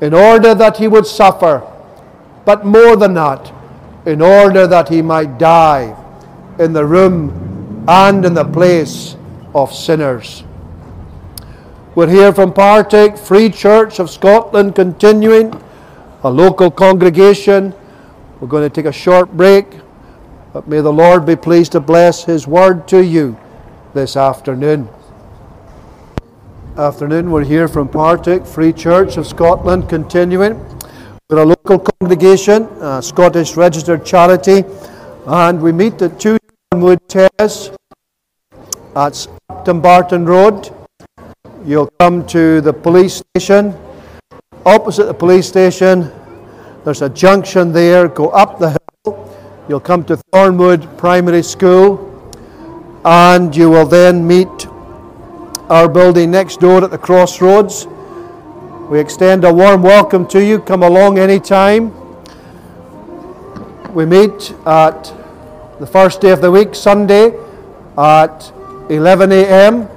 in 0.00 0.14
order 0.14 0.54
that 0.54 0.78
he 0.78 0.88
would 0.88 1.06
suffer, 1.06 1.60
but 2.46 2.64
more 2.64 2.96
than 2.96 3.12
that, 3.12 3.52
in 4.06 4.22
order 4.22 4.66
that 4.66 4.88
he 4.88 5.02
might 5.02 5.36
die 5.36 5.94
in 6.58 6.72
the 6.72 6.86
room 6.86 7.84
and 7.86 8.24
in 8.24 8.32
the 8.32 8.46
place 8.46 9.14
of 9.54 9.74
sinners. 9.74 10.42
We're 11.94 12.08
here 12.08 12.32
from 12.32 12.54
Partick 12.54 13.18
Free 13.18 13.50
Church 13.50 13.98
of 13.98 14.08
Scotland, 14.08 14.74
continuing 14.74 15.52
a 16.22 16.30
local 16.30 16.70
congregation. 16.70 17.74
We're 18.40 18.48
going 18.48 18.66
to 18.66 18.74
take 18.74 18.86
a 18.86 18.92
short 19.06 19.36
break, 19.36 19.66
but 20.54 20.66
may 20.66 20.80
the 20.80 20.90
Lord 20.90 21.26
be 21.26 21.36
pleased 21.36 21.72
to 21.72 21.80
bless 21.80 22.24
His 22.24 22.46
word 22.46 22.88
to 22.88 23.04
you 23.04 23.36
this 23.92 24.16
afternoon. 24.16 24.88
Afternoon, 26.78 27.32
we're 27.32 27.42
here 27.42 27.66
from 27.66 27.88
Partick 27.88 28.46
Free 28.46 28.72
Church 28.72 29.16
of 29.16 29.26
Scotland, 29.26 29.88
continuing. 29.88 30.64
We're 31.28 31.42
a 31.42 31.44
local 31.44 31.80
congregation, 31.80 32.68
a 32.80 33.02
Scottish 33.02 33.56
registered 33.56 34.06
charity, 34.06 34.62
and 35.26 35.60
we 35.60 35.72
meet 35.72 36.00
at 36.02 36.20
2 36.20 36.38
Wood 36.74 37.00
Terrace 37.08 37.72
at 38.94 39.26
Dumbarton 39.64 40.24
Road. 40.24 40.70
You'll 41.64 41.90
come 41.98 42.24
to 42.28 42.60
the 42.60 42.72
police 42.72 43.24
station. 43.34 43.76
Opposite 44.64 45.06
the 45.06 45.14
police 45.14 45.48
station, 45.48 46.12
there's 46.84 47.02
a 47.02 47.08
junction 47.08 47.72
there. 47.72 48.06
Go 48.06 48.28
up 48.28 48.60
the 48.60 48.78
hill. 49.04 49.36
You'll 49.68 49.80
come 49.80 50.04
to 50.04 50.16
Thornwood 50.32 50.96
Primary 50.96 51.42
School, 51.42 52.32
and 53.04 53.56
you 53.56 53.68
will 53.68 53.86
then 53.86 54.24
meet 54.24 54.67
our 55.70 55.88
building 55.88 56.30
next 56.30 56.60
door 56.60 56.82
at 56.82 56.90
the 56.90 56.98
crossroads. 56.98 57.86
We 58.88 58.98
extend 59.00 59.44
a 59.44 59.52
warm 59.52 59.82
welcome 59.82 60.26
to 60.28 60.42
you. 60.42 60.60
Come 60.60 60.82
along 60.82 61.18
anytime. 61.18 61.92
We 63.92 64.06
meet 64.06 64.54
at 64.64 65.12
the 65.78 65.86
first 65.86 66.22
day 66.22 66.30
of 66.30 66.40
the 66.40 66.50
week, 66.50 66.74
Sunday, 66.74 67.38
at 67.98 68.50
11 68.88 69.30
a.m. 69.30 69.88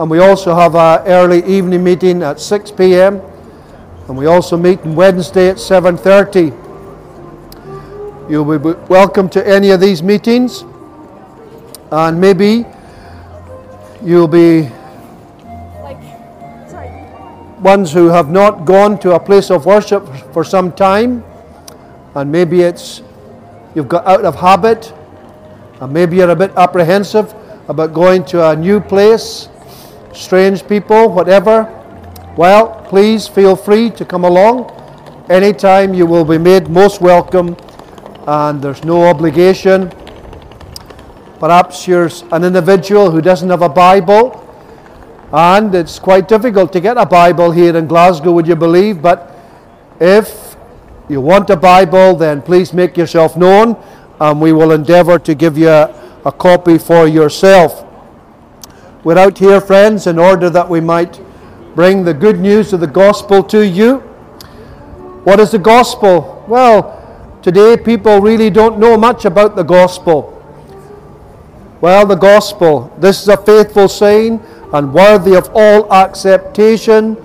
And 0.00 0.10
we 0.10 0.18
also 0.18 0.56
have 0.56 0.74
an 0.74 1.06
early 1.06 1.44
evening 1.44 1.84
meeting 1.84 2.24
at 2.24 2.40
6 2.40 2.72
p.m. 2.72 3.20
And 4.08 4.16
we 4.16 4.26
also 4.26 4.56
meet 4.56 4.80
on 4.80 4.96
Wednesday 4.96 5.50
at 5.50 5.58
7.30. 5.58 6.50
You'll 8.28 8.58
be 8.58 8.72
welcome 8.88 9.28
to 9.30 9.46
any 9.46 9.70
of 9.70 9.80
these 9.80 10.02
meetings. 10.02 10.64
And 11.92 12.20
maybe 12.20 12.66
you'll 14.02 14.26
be 14.26 14.68
ones 17.60 17.92
who 17.92 18.08
have 18.08 18.30
not 18.30 18.64
gone 18.64 18.98
to 19.00 19.14
a 19.14 19.20
place 19.20 19.50
of 19.50 19.66
worship 19.66 20.06
for 20.32 20.44
some 20.44 20.72
time. 20.72 21.24
And 22.14 22.32
maybe 22.32 22.62
it's 22.62 23.02
you've 23.74 23.88
got 23.88 24.06
out 24.06 24.24
of 24.24 24.34
habit. 24.34 24.92
And 25.80 25.92
maybe 25.92 26.16
you're 26.16 26.30
a 26.30 26.36
bit 26.36 26.52
apprehensive 26.56 27.34
about 27.68 27.94
going 27.94 28.24
to 28.26 28.50
a 28.50 28.56
new 28.56 28.80
place, 28.80 29.48
strange 30.12 30.66
people, 30.66 31.08
whatever, 31.08 31.76
well, 32.36 32.86
please 32.88 33.26
feel 33.26 33.56
free 33.56 33.90
to 33.90 34.04
come 34.04 34.24
along. 34.24 34.70
Anytime 35.28 35.94
you 35.94 36.06
will 36.06 36.24
be 36.24 36.38
made 36.38 36.68
most 36.68 37.00
welcome, 37.00 37.56
and 38.26 38.62
there's 38.62 38.84
no 38.84 39.04
obligation. 39.04 39.90
Perhaps 41.38 41.88
you're 41.88 42.08
an 42.32 42.44
individual 42.44 43.10
who 43.10 43.20
doesn't 43.20 43.50
have 43.50 43.62
a 43.62 43.68
Bible, 43.68 44.46
and 45.32 45.74
it's 45.74 45.98
quite 45.98 46.26
difficult 46.28 46.72
to 46.72 46.80
get 46.80 46.96
a 46.96 47.06
Bible 47.06 47.52
here 47.52 47.76
in 47.76 47.86
Glasgow, 47.86 48.32
would 48.32 48.46
you 48.46 48.56
believe? 48.56 49.00
But 49.00 49.36
if 50.00 50.56
you 51.08 51.20
want 51.20 51.50
a 51.50 51.56
Bible, 51.56 52.16
then 52.16 52.42
please 52.42 52.72
make 52.72 52.96
yourself 52.96 53.36
known, 53.36 53.76
and 54.20 54.40
we 54.40 54.52
will 54.52 54.72
endeavour 54.72 55.18
to 55.20 55.34
give 55.34 55.56
you 55.56 55.68
a, 55.68 56.20
a 56.24 56.32
copy 56.32 56.78
for 56.78 57.06
yourself. 57.06 57.86
We're 59.04 59.18
out 59.18 59.38
here, 59.38 59.60
friends, 59.60 60.06
in 60.06 60.18
order 60.18 60.50
that 60.50 60.68
we 60.68 60.80
might 60.80 61.20
bring 61.74 62.04
the 62.04 62.14
good 62.14 62.40
news 62.40 62.72
of 62.72 62.80
the 62.80 62.86
gospel 62.86 63.42
to 63.44 63.66
you. 63.66 63.98
What 65.24 65.38
is 65.38 65.52
the 65.52 65.58
gospel? 65.58 66.44
Well, 66.48 67.38
today 67.40 67.76
people 67.76 68.20
really 68.20 68.50
don't 68.50 68.78
know 68.78 68.96
much 68.96 69.24
about 69.24 69.54
the 69.54 69.62
gospel. 69.62 70.36
Well, 71.80 72.04
the 72.04 72.16
gospel, 72.16 72.94
this 72.98 73.22
is 73.22 73.28
a 73.28 73.36
faithful 73.36 73.88
saying 73.88 74.42
and 74.72 74.92
worthy 74.92 75.34
of 75.34 75.50
all 75.54 75.92
acceptation 75.92 77.16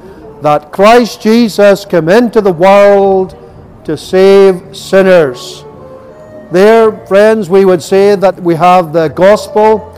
that 0.41 0.71
Christ 0.71 1.21
Jesus 1.21 1.85
came 1.85 2.09
into 2.09 2.41
the 2.41 2.53
world 2.53 3.37
to 3.85 3.95
save 3.97 4.75
sinners. 4.75 5.63
There, 6.51 7.05
friends, 7.07 7.49
we 7.49 7.65
would 7.65 7.81
say 7.81 8.15
that 8.15 8.41
we 8.41 8.55
have 8.55 8.93
the 8.93 9.07
gospel 9.09 9.91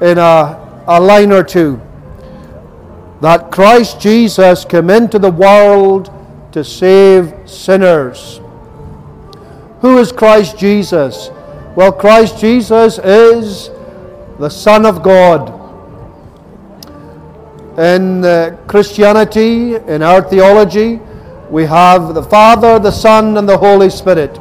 in 0.00 0.18
a, 0.18 0.84
a 0.86 1.00
line 1.00 1.32
or 1.32 1.42
two. 1.42 1.80
That 3.20 3.50
Christ 3.50 4.00
Jesus 4.00 4.64
came 4.64 4.90
into 4.90 5.18
the 5.18 5.30
world 5.30 6.12
to 6.52 6.62
save 6.64 7.34
sinners. 7.48 8.40
Who 9.80 9.98
is 9.98 10.12
Christ 10.12 10.58
Jesus? 10.58 11.30
Well, 11.76 11.92
Christ 11.92 12.38
Jesus 12.38 12.98
is 12.98 13.70
the 14.38 14.48
Son 14.48 14.86
of 14.86 15.02
God. 15.02 15.55
In 17.78 18.24
uh, 18.24 18.56
Christianity, 18.66 19.74
in 19.74 20.02
our 20.02 20.22
theology, 20.22 20.98
we 21.50 21.64
have 21.66 22.14
the 22.14 22.22
Father, 22.22 22.78
the 22.78 22.90
Son, 22.90 23.36
and 23.36 23.46
the 23.46 23.58
Holy 23.58 23.90
Spirit. 23.90 24.40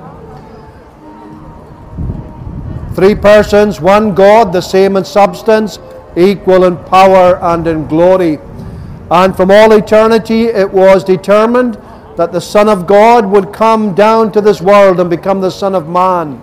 Three 2.95 3.13
persons, 3.13 3.81
one 3.81 4.15
God, 4.15 4.53
the 4.53 4.61
same 4.61 4.95
in 4.95 5.03
substance, 5.03 5.79
equal 6.15 6.63
in 6.63 6.77
power 6.85 7.37
and 7.41 7.67
in 7.67 7.87
glory. 7.87 8.39
And 9.11 9.35
from 9.35 9.51
all 9.51 9.73
eternity 9.73 10.45
it 10.45 10.71
was 10.71 11.03
determined 11.03 11.77
that 12.15 12.31
the 12.31 12.39
Son 12.39 12.69
of 12.69 12.87
God 12.87 13.25
would 13.25 13.51
come 13.51 13.93
down 13.93 14.31
to 14.31 14.39
this 14.39 14.61
world 14.61 15.01
and 15.01 15.09
become 15.09 15.41
the 15.41 15.51
Son 15.51 15.75
of 15.75 15.89
Man. 15.89 16.41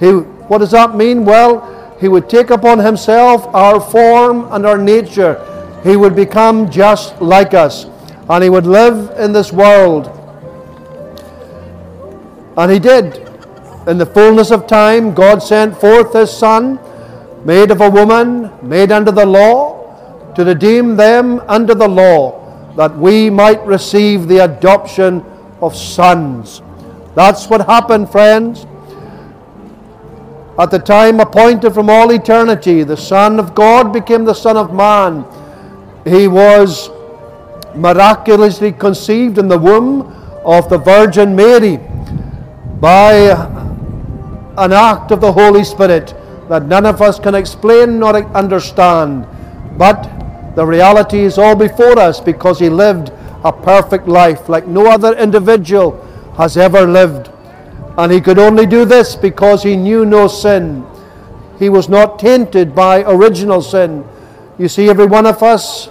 He, 0.00 0.10
what 0.10 0.58
does 0.58 0.70
that 0.70 0.96
mean? 0.96 1.26
Well, 1.26 1.96
he 2.00 2.08
would 2.08 2.30
take 2.30 2.48
upon 2.48 2.78
himself 2.78 3.46
our 3.54 3.78
form 3.78 4.48
and 4.52 4.64
our 4.64 4.78
nature. 4.78 5.50
He 5.84 5.96
would 5.96 6.16
become 6.16 6.70
just 6.70 7.20
like 7.20 7.54
us. 7.54 7.84
And 8.28 8.42
he 8.42 8.50
would 8.50 8.66
live 8.66 9.16
in 9.18 9.32
this 9.32 9.52
world. 9.52 10.10
And 12.56 12.72
he 12.72 12.78
did. 12.78 13.20
In 13.86 13.98
the 13.98 14.06
fullness 14.06 14.50
of 14.50 14.66
time, 14.66 15.12
God 15.12 15.42
sent 15.42 15.78
forth 15.78 16.14
His 16.14 16.34
Son, 16.34 16.80
made 17.44 17.70
of 17.70 17.82
a 17.82 17.90
woman, 17.90 18.50
made 18.62 18.90
under 18.90 19.12
the 19.12 19.26
law, 19.26 20.32
to 20.34 20.42
redeem 20.42 20.96
them 20.96 21.40
under 21.48 21.74
the 21.74 21.86
law, 21.86 22.72
that 22.76 22.96
we 22.96 23.28
might 23.28 23.62
receive 23.66 24.26
the 24.26 24.38
adoption 24.38 25.22
of 25.60 25.76
sons. 25.76 26.62
That's 27.14 27.46
what 27.48 27.66
happened, 27.66 28.10
friends. 28.10 28.66
At 30.58 30.70
the 30.70 30.78
time 30.78 31.20
appointed 31.20 31.74
from 31.74 31.90
all 31.90 32.10
eternity, 32.10 32.84
the 32.84 32.96
Son 32.96 33.38
of 33.38 33.54
God 33.54 33.92
became 33.92 34.24
the 34.24 34.34
Son 34.34 34.56
of 34.56 34.72
Man. 34.72 35.26
He 36.04 36.28
was 36.28 36.90
miraculously 37.74 38.72
conceived 38.72 39.38
in 39.38 39.48
the 39.48 39.58
womb 39.58 40.02
of 40.44 40.68
the 40.68 40.78
Virgin 40.78 41.34
Mary 41.34 41.78
by 42.80 43.12
an 44.58 44.72
act 44.72 45.10
of 45.10 45.20
the 45.20 45.32
Holy 45.32 45.64
Spirit 45.64 46.14
that 46.48 46.66
none 46.66 46.86
of 46.86 47.00
us 47.00 47.18
can 47.18 47.34
explain 47.34 47.98
nor 47.98 48.16
understand. 48.36 49.26
But 49.78 50.54
the 50.54 50.64
reality 50.64 51.20
is 51.20 51.38
all 51.38 51.56
before 51.56 51.98
us 51.98 52.20
because 52.20 52.60
he 52.60 52.68
lived 52.68 53.10
a 53.42 53.52
perfect 53.52 54.06
life 54.06 54.48
like 54.48 54.66
no 54.66 54.86
other 54.90 55.16
individual 55.16 56.00
has 56.36 56.56
ever 56.56 56.86
lived. 56.86 57.30
And 57.96 58.12
he 58.12 58.20
could 58.20 58.38
only 58.38 58.66
do 58.66 58.84
this 58.84 59.16
because 59.16 59.62
he 59.62 59.76
knew 59.76 60.04
no 60.04 60.28
sin. 60.28 60.84
He 61.58 61.68
was 61.68 61.88
not 61.88 62.18
tainted 62.18 62.74
by 62.74 63.02
original 63.02 63.62
sin. 63.62 64.04
You 64.58 64.68
see, 64.68 64.88
every 64.88 65.06
one 65.06 65.26
of 65.26 65.42
us, 65.42 65.88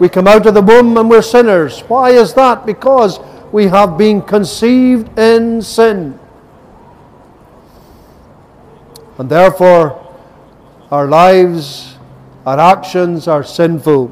we 0.00 0.08
come 0.08 0.26
out 0.26 0.46
of 0.46 0.54
the 0.54 0.62
womb 0.62 0.96
and 0.96 1.08
we're 1.08 1.22
sinners. 1.22 1.80
Why 1.82 2.10
is 2.10 2.34
that? 2.34 2.66
Because 2.66 3.20
we 3.52 3.66
have 3.66 3.96
been 3.96 4.22
conceived 4.22 5.18
in 5.18 5.62
sin. 5.62 6.18
And 9.18 9.30
therefore, 9.30 10.00
our 10.90 11.06
lives 11.06 11.94
Our 12.46 12.60
actions 12.60 13.26
are 13.26 13.42
sinful. 13.42 14.08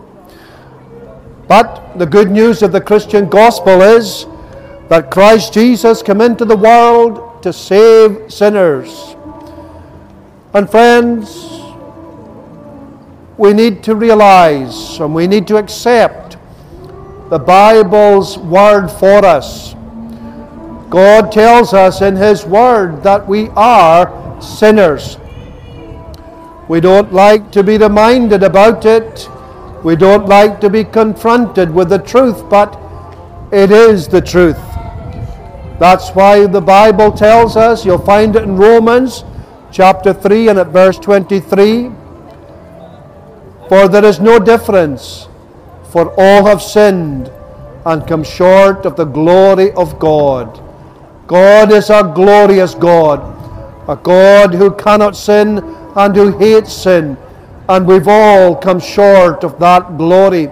But 1.49 1.99
the 1.99 2.07
good 2.07 2.31
news 2.31 2.63
of 2.63 2.73
the 2.73 2.81
Christian 2.81 3.29
gospel 3.29 3.83
is 3.83 4.25
that 4.89 5.11
Christ 5.11 5.53
Jesus 5.53 6.03
came 6.03 6.23
into 6.23 6.47
the 6.47 6.57
world 6.57 7.43
to 7.43 7.53
save 7.53 8.33
sinners. 8.33 9.17
And 10.55 10.71
friends, 10.71 11.29
we 13.39 13.53
need 13.53 13.83
to 13.85 13.95
realize 13.95 15.01
and 15.01 15.15
we 15.15 15.27
need 15.27 15.47
to 15.47 15.57
accept 15.57 16.37
the 17.31 17.39
Bible's 17.39 18.37
word 18.37 18.89
for 18.89 19.25
us. 19.25 19.75
God 20.91 21.33
tells 21.33 21.73
us 21.73 22.03
in 22.03 22.17
His 22.17 22.45
Word 22.45 23.03
that 23.03 23.27
we 23.27 23.49
are 23.57 24.41
sinners. 24.43 25.17
We 26.69 26.81
don't 26.81 27.13
like 27.13 27.51
to 27.53 27.63
be 27.63 27.79
reminded 27.79 28.43
about 28.43 28.85
it. 28.85 29.29
We 29.83 29.97
don't 29.97 30.27
like 30.27 30.61
to 30.61 30.69
be 30.69 30.85
confronted 30.85 31.73
with 31.73 31.89
the 31.89 31.99
truth, 31.99 32.49
but 32.51 32.79
it 33.51 33.71
is 33.71 34.07
the 34.07 34.21
truth. 34.21 34.61
That's 35.81 36.11
why 36.11 36.47
the 36.47 36.61
Bible 36.61 37.11
tells 37.11 37.57
us, 37.57 37.87
you'll 37.87 37.99
find 37.99 38.37
it 38.37 38.43
in 38.43 38.57
Romans 38.57 39.25
chapter 39.71 40.13
3 40.13 40.51
and 40.51 40.59
at 40.59 40.69
verse 40.69 40.99
23 40.99 41.91
For 43.73 43.89
there 43.89 44.05
is 44.05 44.21
no 44.21 44.39
difference, 44.39 45.29
for 45.93 46.13
all 46.21 46.45
have 46.45 46.61
sinned 46.61 47.31
and 47.87 48.07
come 48.07 48.23
short 48.23 48.85
of 48.85 48.97
the 48.97 49.07
glory 49.07 49.73
of 49.73 49.99
God. 49.99 50.61
God 51.27 51.73
is 51.73 51.89
a 51.89 52.13
glorious 52.15 52.75
God, 52.75 53.21
a 53.89 53.97
God 53.97 54.53
who 54.53 54.73
cannot 54.73 55.17
sin 55.17 55.61
and 55.97 56.15
who 56.15 56.37
hates 56.37 56.71
sin, 56.71 57.17
and 57.67 57.87
we've 57.87 58.09
all 58.09 58.57
come 58.57 58.79
short 58.79 59.43
of 59.43 59.59
that 59.61 59.97
glory. 59.97 60.51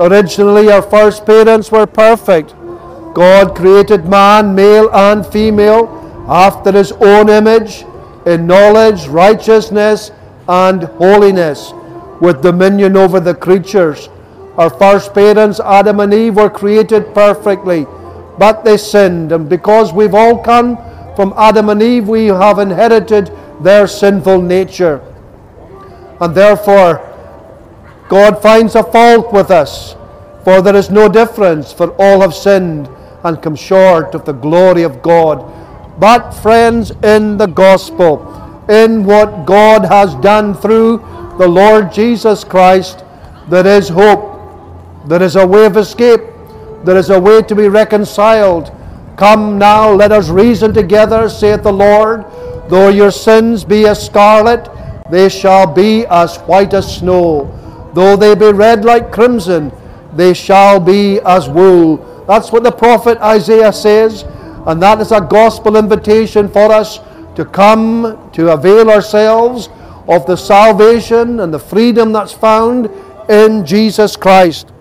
Originally, 0.00 0.72
our 0.72 0.82
first 0.82 1.24
parents 1.24 1.70
were 1.70 1.86
perfect. 1.86 2.52
God 3.14 3.54
created 3.54 4.08
man, 4.08 4.56
male 4.56 4.90
and 4.92 5.24
female, 5.24 5.86
after 6.28 6.72
his 6.72 6.90
own 6.90 7.28
image, 7.28 7.84
in 8.26 8.48
knowledge, 8.48 9.06
righteousness, 9.06 10.10
and 10.48 10.82
holiness, 10.98 11.72
with 12.22 12.40
dominion 12.40 12.96
over 12.96 13.18
the 13.18 13.34
creatures. 13.34 14.08
Our 14.56 14.70
first 14.70 15.12
parents, 15.12 15.58
Adam 15.58 15.98
and 15.98 16.14
Eve, 16.14 16.36
were 16.36 16.48
created 16.48 17.12
perfectly, 17.12 17.84
but 18.38 18.64
they 18.64 18.76
sinned. 18.76 19.32
And 19.32 19.48
because 19.48 19.92
we've 19.92 20.14
all 20.14 20.38
come 20.38 20.76
from 21.16 21.34
Adam 21.36 21.68
and 21.68 21.82
Eve, 21.82 22.06
we 22.06 22.26
have 22.26 22.60
inherited 22.60 23.32
their 23.60 23.88
sinful 23.88 24.40
nature. 24.40 25.00
And 26.20 26.32
therefore, 26.32 27.08
God 28.08 28.40
finds 28.40 28.76
a 28.76 28.84
fault 28.84 29.32
with 29.32 29.50
us, 29.50 29.96
for 30.44 30.62
there 30.62 30.76
is 30.76 30.90
no 30.90 31.08
difference, 31.08 31.72
for 31.72 31.90
all 31.98 32.20
have 32.20 32.34
sinned 32.34 32.88
and 33.24 33.42
come 33.42 33.56
short 33.56 34.14
of 34.14 34.24
the 34.24 34.32
glory 34.32 34.84
of 34.84 35.02
God. 35.02 35.42
But, 35.98 36.30
friends, 36.30 36.92
in 37.02 37.36
the 37.36 37.46
gospel, 37.46 38.22
in 38.68 39.04
what 39.04 39.44
God 39.44 39.84
has 39.84 40.14
done 40.16 40.54
through 40.54 40.98
the 41.38 41.48
Lord 41.48 41.92
Jesus 41.92 42.44
Christ, 42.44 43.04
there 43.48 43.66
is 43.66 43.88
hope. 43.88 44.38
There 45.06 45.22
is 45.22 45.36
a 45.36 45.46
way 45.46 45.66
of 45.66 45.76
escape. 45.76 46.20
There 46.84 46.96
is 46.96 47.10
a 47.10 47.20
way 47.20 47.42
to 47.42 47.54
be 47.54 47.68
reconciled. 47.68 48.70
Come 49.16 49.58
now, 49.58 49.92
let 49.92 50.12
us 50.12 50.28
reason 50.28 50.72
together, 50.72 51.28
saith 51.28 51.62
the 51.62 51.72
Lord. 51.72 52.24
Though 52.68 52.88
your 52.88 53.10
sins 53.10 53.64
be 53.64 53.86
as 53.86 54.04
scarlet, 54.04 54.68
they 55.10 55.28
shall 55.28 55.66
be 55.66 56.06
as 56.06 56.38
white 56.38 56.74
as 56.74 56.96
snow. 56.96 57.50
Though 57.94 58.16
they 58.16 58.34
be 58.34 58.52
red 58.52 58.84
like 58.84 59.12
crimson, 59.12 59.72
they 60.14 60.34
shall 60.34 60.80
be 60.80 61.20
as 61.20 61.48
wool. 61.48 62.24
That's 62.26 62.52
what 62.52 62.62
the 62.62 62.72
prophet 62.72 63.18
Isaiah 63.18 63.72
says, 63.72 64.24
and 64.66 64.80
that 64.82 65.00
is 65.00 65.12
a 65.12 65.20
gospel 65.20 65.76
invitation 65.76 66.48
for 66.48 66.72
us 66.72 67.00
to 67.36 67.44
come 67.44 68.30
to 68.32 68.52
avail 68.52 68.90
ourselves 68.90 69.68
of 70.08 70.26
the 70.26 70.36
salvation 70.36 71.40
and 71.40 71.52
the 71.52 71.58
freedom 71.58 72.12
that's 72.12 72.32
found 72.32 72.90
in 73.28 73.64
Jesus 73.64 74.16
Christ. 74.16 74.72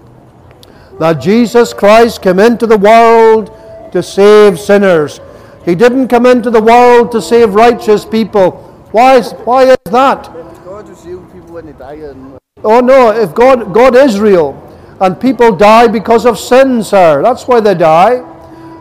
That 1.00 1.22
Jesus 1.22 1.74
Christ 1.74 2.22
came 2.22 2.40
into 2.40 2.68
the 2.68 2.78
world 2.78 3.52
to 3.92 4.02
save 4.02 4.60
sinners. 4.60 5.20
He 5.66 5.76
didn't 5.76 6.08
come 6.08 6.26
into 6.26 6.50
the 6.50 6.62
world 6.62 7.12
to 7.12 7.22
save 7.22 7.54
righteous 7.54 8.06
people. 8.06 8.52
Why 8.92 9.18
is, 9.18 9.32
why 9.46 9.64
is 9.66 9.78
that? 9.86 10.24
God 10.66 10.88
will 10.88 10.96
save 10.96 11.32
people 11.32 11.54
when 11.54 11.66
they 11.66 11.74
die. 11.74 11.94
And 11.94 12.40
Oh 12.64 12.80
no, 12.80 13.12
if 13.12 13.34
God 13.34 13.74
God 13.74 13.96
is 13.96 14.20
real 14.20 14.54
and 15.00 15.20
people 15.20 15.56
die 15.56 15.88
because 15.88 16.26
of 16.26 16.38
sin, 16.38 16.84
sir. 16.84 17.22
That's 17.24 17.48
why 17.48 17.60
they 17.60 17.74
die. 17.74 18.22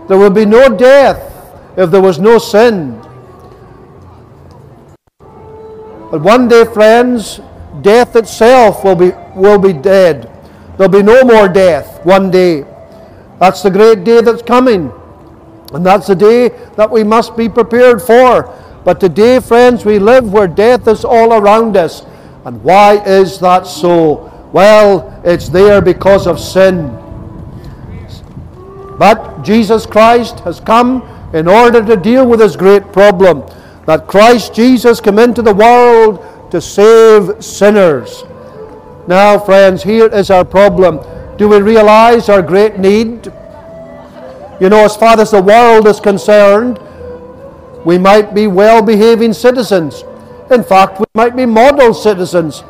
There 0.07 0.19
will 0.19 0.31
be 0.31 0.45
no 0.45 0.69
death 0.69 1.19
if 1.79 1.91
there 1.91 2.03
was 2.03 2.19
no 2.19 2.39
sin. 2.39 3.01
But 6.11 6.23
one 6.23 6.49
day, 6.49 6.65
friends, 6.65 7.41
death 7.83 8.17
itself 8.17 8.83
will 8.85 8.97
be 8.97 9.13
will 9.35 9.59
be 9.59 9.73
dead. 9.73 10.29
There'll 10.77 10.91
be 10.91 11.03
no 11.03 11.23
more 11.23 11.49
death 11.49 12.05
one 12.05 12.31
day. 12.31 12.65
That's 13.39 13.63
the 13.63 13.71
great 13.71 14.05
day 14.05 14.21
that's 14.21 14.43
coming. 14.43 14.93
And 15.73 15.87
that's 15.87 16.09
the 16.09 16.17
day 16.17 16.49
that 16.77 16.91
we 16.91 17.05
must 17.05 17.37
be 17.37 17.49
prepared 17.49 18.03
for. 18.03 18.53
But 18.85 18.99
today, 18.99 19.41
friends, 19.41 19.85
we 19.85 19.99
live 19.99 20.33
where 20.33 20.49
death 20.49 20.89
is 20.89 21.05
all 21.05 21.33
around 21.33 21.77
us. 21.77 22.05
And 22.45 22.63
why 22.65 23.05
is 23.05 23.39
that 23.41 23.67
so? 23.67 24.27
Well, 24.53 25.23
it's 25.25 25.49
there 25.49 25.81
because 25.81 26.27
of 26.27 26.41
sin. 26.41 26.89
But 28.99 29.43
Jesus 29.43 29.87
Christ 29.87 30.41
has 30.41 30.59
come 30.61 31.03
in 31.33 31.47
order 31.47 31.85
to 31.85 31.97
deal 31.97 32.27
with 32.27 32.41
this 32.41 32.57
great 32.57 32.93
problem 32.93 33.45
that 33.91 34.07
Christ 34.07 34.55
Jesus 34.55 35.01
came 35.01 35.19
into 35.19 35.43
the 35.43 35.53
world 35.53 36.25
to 36.53 36.61
save 36.61 37.43
sinners. 37.43 38.23
Now, 39.09 39.37
friends, 39.37 39.83
here 39.83 40.07
is 40.07 40.31
our 40.31 40.45
problem. 40.45 41.01
Do 41.37 41.49
we 41.49 41.61
realize 41.61 42.29
our 42.29 42.41
great 42.41 42.79
need? 42.79 43.27
You 44.61 44.69
know, 44.69 44.85
as 44.85 44.97
far 44.97 45.19
as 45.19 45.33
the 45.33 45.43
world 45.43 45.89
is 45.89 45.99
concerned, 45.99 46.79
we 47.85 47.99
might 47.99 48.33
be 48.33 48.47
well 48.47 48.81
behaving 48.81 49.33
citizens. 49.33 50.05
In 50.53 50.63
fact, 50.63 51.01
we 51.01 51.07
might 51.15 51.35
be 51.35 51.45
model 51.45 51.93
citizens. 51.93 52.63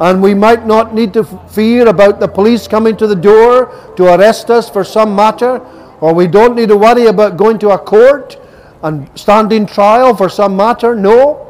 And 0.00 0.20
we 0.20 0.34
might 0.34 0.66
not 0.66 0.94
need 0.94 1.12
to 1.12 1.22
fear 1.48 1.86
about 1.86 2.18
the 2.18 2.26
police 2.26 2.66
coming 2.66 2.96
to 2.96 3.06
the 3.06 3.14
door 3.14 3.72
to 3.94 4.12
arrest 4.16 4.50
us 4.50 4.68
for 4.68 4.82
some 4.82 5.14
matter, 5.14 5.60
or 6.00 6.12
we 6.12 6.26
don't 6.26 6.56
need 6.56 6.70
to 6.70 6.76
worry 6.76 7.06
about 7.06 7.36
going 7.36 7.60
to 7.60 7.70
a 7.70 7.78
court 7.78 8.36
and 8.82 9.10
standing 9.18 9.66
trial 9.66 10.14
for 10.14 10.28
some 10.28 10.56
matter. 10.56 10.94
No. 10.94 11.44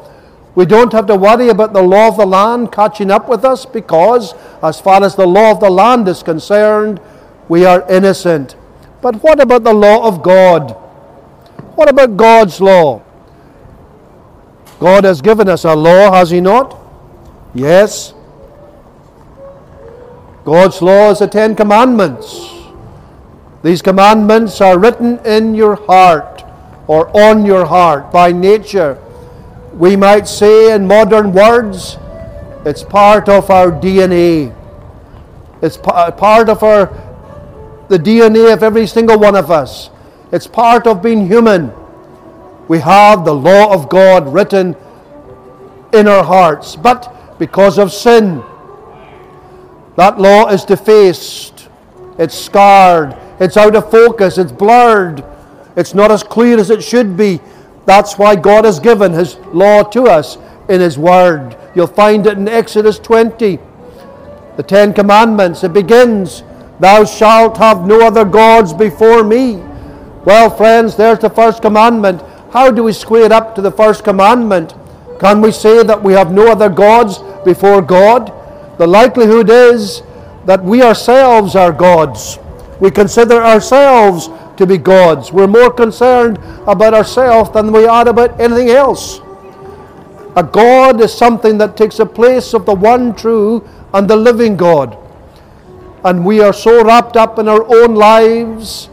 We 0.55 0.67
don't 0.67 0.93
have 0.93 1.07
to 1.07 1.17
worry 1.17 1.51
about 1.51 1.73
the 1.73 1.83
law 1.83 2.09
of 2.09 2.17
the 2.17 2.27
land 2.27 2.73
catching 2.73 3.11
up 3.11 3.29
with 3.29 3.45
us 3.45 3.65
because, 3.65 4.35
as 4.63 4.81
far 4.81 5.03
as 5.05 5.15
the 5.15 5.27
law 5.27 5.53
of 5.53 5.61
the 5.61 5.71
land 5.71 6.09
is 6.09 6.23
concerned, 6.23 7.01
we 7.49 7.65
are 7.65 7.89
innocent. 7.89 8.57
But 9.01 9.23
what 9.23 9.41
about 9.41 9.63
the 9.63 9.73
law 9.73 10.07
of 10.07 10.23
God? 10.23 10.73
What 11.77 11.89
about 11.89 12.17
God's 12.17 12.61
law? 12.61 13.03
God 14.81 15.05
has 15.05 15.23
given 15.23 15.49
us 15.49 15.65
a 15.65 15.75
law, 15.75 16.13
has 16.13 16.31
He 16.31 16.41
not? 16.41 16.77
Yes. 17.55 18.15
God's 20.45 20.81
law 20.83 21.11
is 21.11 21.21
the 21.21 21.29
Ten 21.29 21.55
Commandments. 21.55 22.53
These 23.63 23.83
commandments 23.83 24.61
are 24.61 24.79
written 24.79 25.19
in 25.27 25.55
your 25.55 25.77
heart 25.77 26.38
or 26.89 27.15
on 27.17 27.47
your 27.47 27.67
heart 27.67 28.11
by 28.11 28.33
nature. 28.33 29.01
We 29.75 29.95
might 29.95 30.27
say 30.27 30.75
in 30.75 30.87
modern 30.87 31.33
words, 31.33 31.99
it's 32.65 32.83
part 32.83 33.29
of 33.29 33.51
our 33.51 33.71
DNA. 33.71 34.55
It's 35.63 35.77
part 35.77 36.49
of 36.49 36.63
our 36.63 36.87
the 37.89 37.99
DNA 37.99 38.53
of 38.53 38.63
every 38.63 38.87
single 38.87 39.19
one 39.19 39.35
of 39.35 39.51
us. 39.51 39.91
It's 40.31 40.47
part 40.47 40.87
of 40.87 41.03
being 41.03 41.27
human. 41.27 41.73
We 42.69 42.81
have 42.81 43.25
the 43.25 43.35
law 43.35 43.73
of 43.73 43.89
God 43.89 44.33
written 44.33 44.77
in 45.93 46.07
our 46.07 46.23
hearts, 46.23 46.77
but 46.77 47.39
because 47.39 47.79
of 47.79 47.93
sin, 47.93 48.43
that 49.97 50.21
law 50.21 50.49
is 50.49 50.65
defaced, 50.65 51.69
it's 52.19 52.35
scarred, 52.35 53.17
it's 53.41 53.57
out 53.57 53.75
of 53.75 53.91
focus, 53.91 54.37
it's 54.37 54.53
blurred, 54.53 55.25
it's 55.79 55.95
not 55.95 56.11
as 56.11 56.23
clear 56.23 56.59
as 56.59 56.71
it 56.71 56.83
should 56.83 57.17
be. 57.17 57.41
That's 57.87 58.19
why 58.19 58.35
God 58.35 58.65
has 58.65 58.81
given 58.81 59.13
His 59.13 59.37
law 59.53 59.85
to 59.85 60.03
us 60.05 60.37
in 60.69 60.81
His 60.81 60.99
Word. 60.99 61.57
You'll 61.75 61.87
find 61.87 62.27
it 62.27 62.37
in 62.37 62.49
Exodus 62.49 62.99
20, 62.99 63.59
the 64.57 64.63
Ten 64.63 64.93
Commandments. 64.93 65.63
It 65.63 65.73
begins, 65.73 66.43
Thou 66.81 67.05
shalt 67.05 67.57
have 67.59 67.87
no 67.87 68.05
other 68.07 68.25
gods 68.25 68.75
before 68.75 69.23
me. 69.23 69.55
Well, 70.25 70.51
friends, 70.51 70.97
there's 70.97 71.21
the 71.21 71.31
first 71.31 71.63
commandment. 71.63 72.23
How 72.53 72.71
do 72.71 72.83
we 72.83 72.93
square 72.93 73.33
up 73.33 73.55
to 73.55 73.63
the 73.63 73.71
first 73.71 74.03
commandment? 74.03 74.75
Can 75.21 75.41
we 75.41 75.53
say 75.53 75.83
that 75.85 76.03
we 76.03 76.13
have 76.13 76.33
no 76.33 76.49
other 76.49 76.69
gods 76.69 77.21
before 77.45 77.83
God, 77.83 78.33
the 78.79 78.87
likelihood 78.87 79.49
is 79.49 80.03
that 80.45 80.63
we 80.63 80.83
ourselves 80.83 81.57
are 81.57 81.73
gods. 81.73 82.39
We 82.81 82.91
consider 82.91 83.43
ourselves 83.43 84.29
to 84.59 84.67
be 84.67 84.77
gods. 84.77 85.33
We're 85.33 85.47
more 85.47 85.73
concerned 85.73 86.39
about 86.67 86.93
ourselves 86.93 87.51
than 87.51 87.73
we 87.73 87.87
are 87.87 88.07
about 88.07 88.39
anything 88.41 88.71
else. 88.71 89.21
A 90.37 90.43
God 90.43 91.01
is 91.01 91.13
something 91.13 91.59
that 91.59 91.77
takes 91.77 91.97
the 91.97 92.07
place 92.07 92.55
of 92.55 92.67
the 92.67 92.75
one 92.75 93.15
true 93.15 93.67
and 93.95 94.09
the 94.09 94.17
living 94.17 94.57
God. 94.57 94.99
And 96.05 96.25
we 96.25 96.41
are 96.41 96.53
so 96.53 96.85
wrapped 96.85 97.17
up 97.17 97.39
in 97.39 97.49
our 97.49 97.65
own 97.75 97.95
lives, 97.95 98.87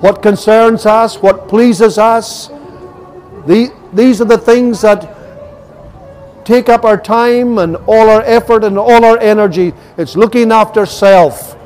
what 0.00 0.22
concerns 0.22 0.86
us, 0.86 1.16
what 1.22 1.48
pleases 1.48 1.98
us. 1.98 2.48
The, 3.46 3.72
these 3.92 4.20
are 4.20 4.24
the 4.24 4.38
things 4.38 4.80
that 4.82 5.14
take 6.44 6.68
up 6.68 6.84
our 6.84 6.96
time 6.98 7.58
and 7.58 7.76
all 7.86 8.08
our 8.08 8.22
effort 8.22 8.64
and 8.64 8.78
all 8.78 9.04
our 9.04 9.18
energy. 9.18 9.74
It's 9.96 10.16
looking 10.16 10.50
after 10.50 10.86
self. 10.86 11.56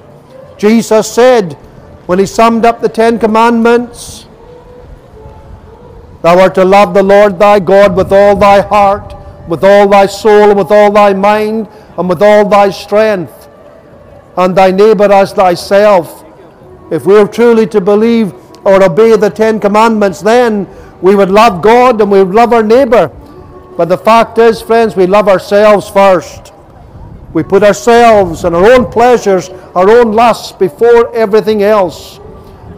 Jesus 0.59 1.11
said 1.11 1.57
when 2.12 2.18
he 2.18 2.27
summed 2.27 2.66
up 2.66 2.83
the 2.83 2.90
Ten 2.90 3.18
Commandments, 3.18 4.27
Thou 6.20 6.38
art 6.40 6.55
to 6.57 6.62
love 6.62 6.92
the 6.92 7.03
Lord 7.03 7.38
thy 7.38 7.59
God 7.59 7.96
with 7.96 8.12
all 8.12 8.37
thy 8.37 8.61
heart, 8.61 9.16
with 9.48 9.64
all 9.64 9.88
thy 9.88 10.05
soul, 10.05 10.51
and 10.51 10.59
with 10.59 10.70
all 10.70 10.92
thy 10.92 11.14
mind, 11.14 11.68
and 11.96 12.11
with 12.11 12.20
all 12.20 12.46
thy 12.46 12.68
strength, 12.68 13.48
and 14.37 14.55
thy 14.55 14.70
neighbor 14.70 15.11
as 15.11 15.33
thyself. 15.33 16.22
If 16.90 17.07
we 17.07 17.16
are 17.16 17.27
truly 17.27 17.66
to 17.68 17.81
believe 17.81 18.35
or 18.62 18.85
obey 18.85 19.16
the 19.16 19.31
Ten 19.31 19.59
Commandments, 19.59 20.20
then 20.20 20.68
we 21.01 21.16
would 21.16 21.31
love 21.31 21.62
God 21.62 21.98
and 22.03 22.11
we 22.11 22.22
would 22.22 22.35
love 22.35 22.53
our 22.53 22.62
neighbor. 22.62 23.09
But 23.79 23.88
the 23.88 23.96
fact 23.96 24.37
is, 24.37 24.61
friends, 24.61 24.96
we 24.96 25.07
love 25.07 25.29
ourselves 25.29 25.88
first. 25.88 26.53
We 27.33 27.42
put 27.42 27.62
ourselves 27.62 28.45
and 28.45 28.55
our 28.55 28.73
own 28.73 28.90
pleasures, 28.90 29.49
our 29.75 29.88
own 29.88 30.12
lusts 30.12 30.53
before 30.53 31.14
everything 31.14 31.62
else. 31.62 32.21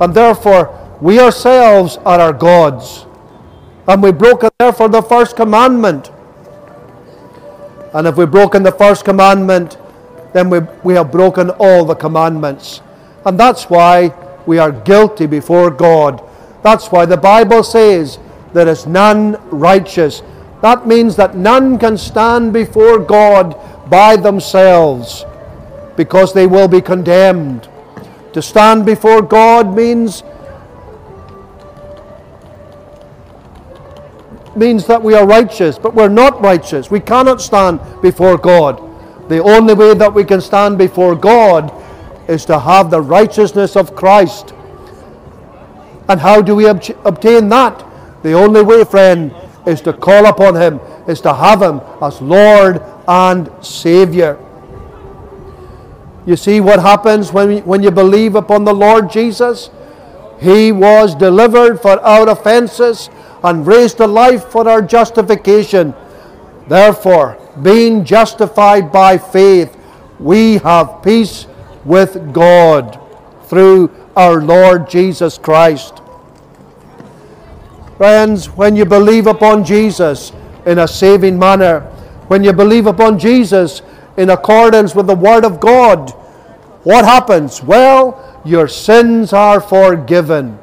And 0.01 0.15
therefore, 0.15 0.97
we 1.01 1.21
ourselves 1.21 1.99
are 1.99 2.21
our 2.21 2.33
gods. 2.33 3.07
And 3.87 4.03
we've 4.03 4.17
broken, 4.17 4.51
therefore, 4.59 4.89
the 4.89 5.03
first 5.03 5.37
commandment. 5.37 6.11
And 7.93 8.07
if 8.07 8.17
we've 8.17 8.31
broken 8.31 8.63
the 8.63 8.73
first 8.73 9.05
commandment, 9.05 9.77
then 10.33 10.51
we, 10.51 10.61
we 10.83 10.95
have 10.95 11.13
broken 11.13 11.51
all 11.51 11.85
the 11.85 11.95
commandments. 11.95 12.81
And 13.25 13.39
that's 13.39 13.65
why 13.65 14.15
we 14.47 14.59
are 14.59 14.73
guilty 14.73 15.27
before 15.27 15.71
God. 15.71 16.23
That's 16.63 16.91
why 16.91 17.07
the 17.07 17.17
Bible 17.17 17.63
says 17.63 18.19
there 18.53 18.69
is 18.69 18.87
none 18.87 19.39
righteous. 19.51 20.23
That 20.63 20.87
means 20.87 21.17
that 21.17 21.37
none 21.37 21.79
can 21.79 21.99
stand 21.99 22.53
before 22.53 22.99
God 22.99 23.55
by 23.89 24.17
themselves 24.17 25.25
because 25.97 26.33
they 26.33 26.47
will 26.47 26.69
be 26.69 26.81
condemned. 26.81 27.69
To 28.33 28.43
stand 28.43 28.85
before 28.85 29.23
God 29.23 29.75
means 29.75 30.23
means 34.57 34.87
that 34.87 35.03
we 35.03 35.15
are 35.15 35.27
righteous, 35.27 35.79
but 35.79 35.95
we're 35.95 36.09
not 36.09 36.41
righteous. 36.41 36.91
We 36.91 37.01
cannot 37.01 37.41
stand 37.41 37.81
before 38.03 38.39
God. 38.39 38.81
The 39.29 39.43
only 39.43 39.75
way 39.75 39.95
that 39.95 40.13
we 40.13 40.25
can 40.25 40.41
stand 40.41 40.79
before 40.79 41.17
God 41.17 41.73
is 42.29 42.45
to 42.47 42.59
have 42.59 42.91
the 42.91 43.01
righteousness 43.01 43.77
of 43.77 43.97
Christ. 43.97 44.55
And 46.09 46.21
how 46.21 46.43
do 46.43 46.55
we 46.55 46.69
ob- 46.69 46.85
obtain 47.05 47.49
that? 47.49 47.85
The 48.23 48.33
only 48.33 48.63
way, 48.63 48.85
friend, 48.85 49.35
is 49.67 49.81
to 49.83 49.93
call 49.93 50.27
upon 50.27 50.57
Him, 50.57 50.81
is 51.09 51.21
to 51.23 51.33
have 51.35 51.63
Him 51.63 51.81
as 52.03 52.21
Lord 52.21 52.83
and 53.07 53.51
Savior. 53.65 54.39
You 56.27 56.37
see 56.37 56.61
what 56.61 56.81
happens 56.81 57.33
when, 57.33 57.65
when 57.65 57.83
you 57.83 57.91
believe 57.91 58.35
upon 58.35 58.65
the 58.65 58.75
Lord 58.75 59.11
Jesus? 59.11 59.71
He 60.41 60.73
was 60.73 61.15
delivered 61.15 61.81
for 61.81 62.01
our 62.01 62.29
offenses 62.29 63.11
and 63.43 63.67
raised 63.67 63.99
to 63.99 64.07
life 64.07 64.45
for 64.47 64.69
our 64.69 64.81
justification. 64.81 65.95
Therefore, 66.67 67.39
being 67.63 68.05
justified 68.05 68.91
by 68.91 69.19
faith, 69.19 69.77
we 70.19 70.59
have 70.59 71.03
peace 71.03 71.47
with 71.85 72.33
God 72.33 72.99
through 73.45 73.91
our 74.17 74.41
Lord 74.41 74.89
Jesus 74.89 75.37
Christ. 75.37 76.01
Friends, 77.97 78.47
when 78.49 78.75
you 78.75 78.85
believe 78.85 79.29
upon 79.29 79.65
Jesus 79.65 80.33
in 80.67 80.81
a 80.81 80.89
saving 80.89 81.39
manner, 81.39 81.81
when 82.27 82.43
you 82.43 82.53
believe 82.53 82.87
upon 82.87 83.21
Jesus 83.21 83.83
in 84.17 84.31
accordance 84.31 84.97
with 84.97 85.07
the 85.07 85.15
Word 85.15 85.45
of 85.45 85.61
God, 85.61 86.11
what 86.83 87.05
happens? 87.05 87.63
Well, 87.63 88.41
your 88.45 88.67
sins 88.67 89.33
are 89.33 89.61
forgiven. 89.61 90.59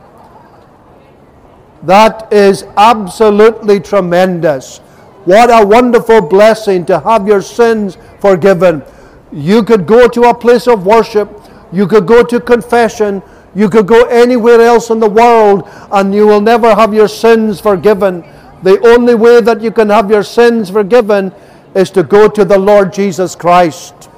That 1.84 2.32
is 2.34 2.64
absolutely 2.76 3.80
tremendous. 3.80 4.80
What 5.24 5.50
a 5.50 5.66
wonderful 5.66 6.22
blessing 6.22 6.86
to 6.88 7.00
have 7.00 7.28
your 7.28 7.42
sins 7.42 7.98
forgiven. 8.20 8.84
You 9.32 9.64
could 9.64 9.88
go 9.88 10.10
to 10.10 10.24
a 10.24 10.34
place 10.34 10.68
of 10.68 10.86
worship, 10.86 11.30
you 11.72 11.88
could 11.88 12.06
go 12.06 12.24
to 12.24 12.42
confession, 12.42 13.24
you 13.54 13.70
could 13.70 13.88
go 13.88 14.06
anywhere 14.06 14.62
else 14.62 14.90
in 14.90 15.00
the 15.00 15.10
world, 15.10 15.68
and 15.92 16.14
you 16.14 16.26
will 16.26 16.42
never 16.42 16.74
have 16.74 16.94
your 16.94 17.08
sins 17.08 17.60
forgiven. 17.60 18.24
The 18.64 18.80
only 18.88 19.16
way 19.16 19.42
that 19.42 19.62
you 19.62 19.72
can 19.72 19.90
have 19.90 20.10
your 20.10 20.24
sins 20.24 20.70
forgiven 20.70 21.34
is 21.76 21.90
to 21.92 22.04
go 22.04 22.28
to 22.30 22.46
the 22.46 22.58
Lord 22.58 22.94
Jesus 22.94 23.36
Christ. 23.36 24.10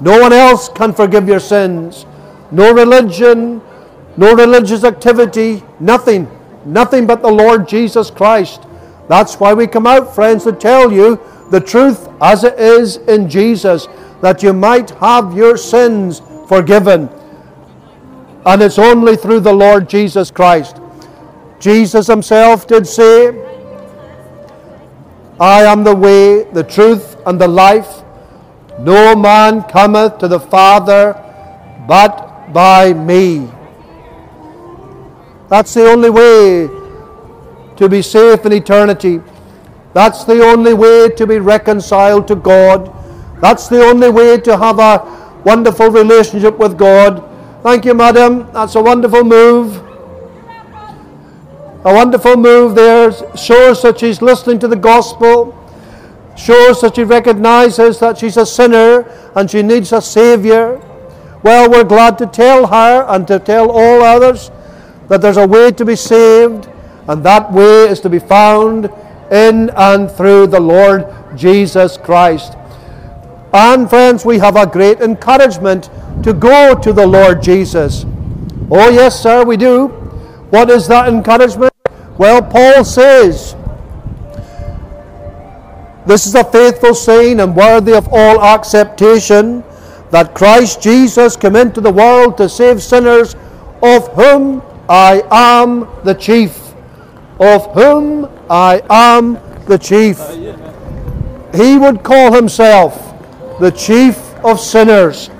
No 0.00 0.20
one 0.20 0.32
else 0.32 0.68
can 0.68 0.92
forgive 0.92 1.26
your 1.26 1.40
sins. 1.40 2.04
No 2.50 2.72
religion, 2.72 3.62
no 4.16 4.34
religious 4.34 4.84
activity, 4.84 5.62
nothing. 5.80 6.28
Nothing 6.64 7.06
but 7.06 7.22
the 7.22 7.30
Lord 7.30 7.68
Jesus 7.68 8.10
Christ. 8.10 8.64
That's 9.08 9.36
why 9.36 9.54
we 9.54 9.66
come 9.66 9.86
out, 9.86 10.14
friends, 10.14 10.44
to 10.44 10.52
tell 10.52 10.92
you 10.92 11.20
the 11.50 11.60
truth 11.60 12.08
as 12.20 12.44
it 12.44 12.58
is 12.58 12.96
in 12.96 13.30
Jesus, 13.30 13.86
that 14.20 14.42
you 14.42 14.52
might 14.52 14.90
have 14.90 15.36
your 15.36 15.56
sins 15.56 16.20
forgiven. 16.48 17.08
And 18.46 18.62
it's 18.62 18.78
only 18.78 19.16
through 19.16 19.40
the 19.40 19.52
Lord 19.52 19.88
Jesus 19.88 20.30
Christ. 20.30 20.80
Jesus 21.58 22.06
himself 22.06 22.66
did 22.66 22.86
say, 22.86 23.30
I 25.40 25.64
am 25.64 25.84
the 25.84 25.94
way, 25.94 26.44
the 26.44 26.62
truth, 26.62 27.16
and 27.26 27.40
the 27.40 27.48
life. 27.48 28.02
No 28.78 29.16
man 29.16 29.62
cometh 29.64 30.18
to 30.18 30.28
the 30.28 30.40
Father 30.40 31.22
but 31.88 32.52
by 32.52 32.92
me. 32.92 33.50
That's 35.48 35.74
the 35.74 35.90
only 35.90 36.10
way 36.10 36.68
to 37.76 37.88
be 37.88 38.00
safe 38.00 38.46
in 38.46 38.52
eternity. 38.52 39.20
That's 39.92 40.24
the 40.24 40.42
only 40.42 40.74
way 40.74 41.08
to 41.08 41.26
be 41.26 41.38
reconciled 41.38 42.28
to 42.28 42.36
God. 42.36 42.92
That's 43.40 43.68
the 43.68 43.82
only 43.82 44.10
way 44.10 44.38
to 44.38 44.56
have 44.56 44.78
a 44.78 45.42
wonderful 45.44 45.90
relationship 45.90 46.58
with 46.58 46.78
God. 46.78 47.22
Thank 47.66 47.84
you, 47.84 47.94
madam. 47.94 48.48
That's 48.52 48.76
a 48.76 48.80
wonderful 48.80 49.24
move. 49.24 49.78
A 51.84 51.92
wonderful 51.92 52.36
move 52.36 52.76
there. 52.76 53.10
Shows 53.36 53.82
that 53.82 53.98
she's 53.98 54.22
listening 54.22 54.60
to 54.60 54.68
the 54.68 54.76
gospel. 54.76 55.52
Shows 56.36 56.80
that 56.82 56.94
she 56.94 57.02
recognizes 57.02 57.98
that 57.98 58.18
she's 58.18 58.36
a 58.36 58.46
sinner 58.46 59.00
and 59.34 59.50
she 59.50 59.64
needs 59.64 59.92
a 59.92 60.00
Savior. 60.00 60.80
Well, 61.42 61.68
we're 61.68 61.82
glad 61.82 62.18
to 62.18 62.26
tell 62.26 62.68
her 62.68 63.04
and 63.08 63.26
to 63.26 63.40
tell 63.40 63.72
all 63.72 64.00
others 64.00 64.52
that 65.08 65.20
there's 65.20 65.36
a 65.36 65.48
way 65.48 65.72
to 65.72 65.84
be 65.84 65.96
saved, 65.96 66.68
and 67.08 67.24
that 67.24 67.52
way 67.52 67.88
is 67.88 67.98
to 68.02 68.08
be 68.08 68.20
found 68.20 68.88
in 69.32 69.70
and 69.70 70.08
through 70.08 70.46
the 70.46 70.60
Lord 70.60 71.12
Jesus 71.34 71.96
Christ. 71.96 72.56
And, 73.56 73.88
friends, 73.88 74.26
we 74.26 74.38
have 74.38 74.54
a 74.54 74.66
great 74.66 75.00
encouragement 75.00 75.88
to 76.22 76.34
go 76.34 76.74
to 76.74 76.92
the 76.92 77.06
Lord 77.06 77.42
Jesus. 77.42 78.04
Oh, 78.70 78.90
yes, 78.90 79.18
sir, 79.18 79.46
we 79.46 79.56
do. 79.56 79.86
What 80.50 80.68
is 80.68 80.86
that 80.88 81.08
encouragement? 81.08 81.72
Well, 82.18 82.42
Paul 82.42 82.84
says, 82.84 83.56
This 86.04 86.26
is 86.26 86.34
a 86.34 86.44
faithful 86.44 86.94
saying 86.94 87.40
and 87.40 87.56
worthy 87.56 87.94
of 87.94 88.08
all 88.12 88.42
acceptation 88.42 89.64
that 90.10 90.34
Christ 90.34 90.82
Jesus 90.82 91.34
came 91.34 91.56
into 91.56 91.80
the 91.80 91.90
world 91.90 92.36
to 92.36 92.50
save 92.50 92.82
sinners, 92.82 93.36
of 93.82 94.06
whom 94.08 94.60
I 94.86 95.22
am 95.30 95.88
the 96.04 96.12
chief. 96.12 96.74
Of 97.40 97.72
whom 97.72 98.28
I 98.50 98.82
am 98.90 99.38
the 99.64 99.78
chief. 99.78 100.18
He 101.54 101.78
would 101.78 102.02
call 102.02 102.34
himself 102.34 103.05
the 103.60 103.70
chief 103.70 104.18
of 104.44 104.60
sinners. 104.60 105.30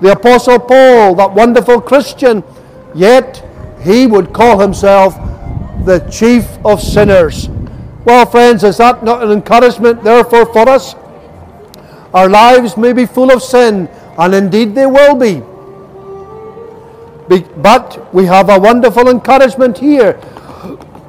The 0.00 0.12
Apostle 0.12 0.58
Paul, 0.58 1.14
that 1.14 1.32
wonderful 1.32 1.80
Christian, 1.80 2.42
yet 2.94 3.44
he 3.82 4.06
would 4.06 4.32
call 4.32 4.58
himself 4.58 5.14
the 5.84 6.00
chief 6.10 6.46
of 6.64 6.80
sinners. 6.82 7.48
Well, 8.04 8.26
friends, 8.26 8.64
is 8.64 8.78
that 8.78 9.02
not 9.04 9.22
an 9.22 9.30
encouragement, 9.30 10.02
therefore, 10.02 10.46
for 10.52 10.68
us? 10.68 10.94
Our 12.12 12.28
lives 12.28 12.76
may 12.76 12.92
be 12.92 13.06
full 13.06 13.32
of 13.32 13.42
sin, 13.42 13.88
and 14.18 14.34
indeed 14.34 14.74
they 14.74 14.86
will 14.86 15.14
be. 15.14 15.42
But 17.56 18.14
we 18.14 18.26
have 18.26 18.50
a 18.50 18.58
wonderful 18.58 19.08
encouragement 19.08 19.78
here 19.78 20.20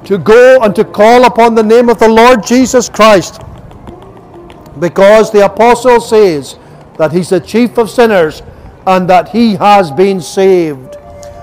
to 0.04 0.18
go 0.18 0.60
and 0.62 0.74
to 0.74 0.84
call 0.84 1.24
upon 1.24 1.54
the 1.54 1.62
name 1.62 1.88
of 1.88 1.98
the 1.98 2.08
Lord 2.08 2.46
Jesus 2.46 2.88
Christ. 2.88 3.42
Because 4.78 5.30
the 5.30 5.44
apostle 5.44 6.00
says 6.00 6.58
that 6.98 7.12
he's 7.12 7.30
the 7.30 7.40
chief 7.40 7.78
of 7.78 7.90
sinners 7.90 8.42
and 8.86 9.08
that 9.10 9.28
he 9.30 9.54
has 9.56 9.90
been 9.90 10.20
saved. 10.20 10.96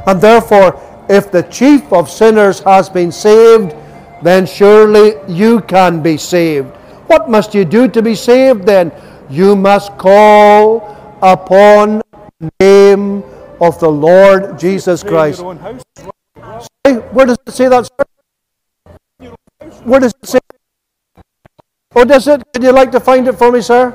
And 0.07 0.21
therefore, 0.21 0.79
if 1.09 1.31
the 1.31 1.43
chief 1.43 1.91
of 1.91 2.09
sinners 2.09 2.59
has 2.61 2.89
been 2.89 3.11
saved, 3.11 3.75
then 4.21 4.45
surely 4.45 5.15
you 5.27 5.61
can 5.61 6.01
be 6.01 6.17
saved. 6.17 6.67
What 7.07 7.29
must 7.29 7.53
you 7.53 7.65
do 7.65 7.87
to 7.89 8.01
be 8.01 8.15
saved 8.15 8.65
then? 8.65 8.91
You 9.29 9.55
must 9.55 9.97
call 9.97 11.17
upon 11.21 12.01
the 12.39 12.51
name 12.59 13.23
of 13.59 13.79
the 13.79 13.89
Lord 13.89 14.57
Jesus 14.57 15.03
Christ. 15.03 15.41
Hey, 16.83 16.95
where 17.11 17.25
does 17.25 17.37
it 17.47 17.53
say 17.53 17.67
that? 17.69 17.85
Sir? 17.85 18.05
Where 19.83 19.99
does 19.99 20.13
it 20.21 20.27
say? 20.27 20.39
Oh, 21.95 22.03
does 22.03 22.27
it? 22.27 22.41
Would 22.53 22.63
you 22.63 22.71
like 22.71 22.91
to 22.91 22.99
find 22.99 23.27
it 23.27 23.33
for 23.33 23.51
me, 23.51 23.61
sir? 23.61 23.93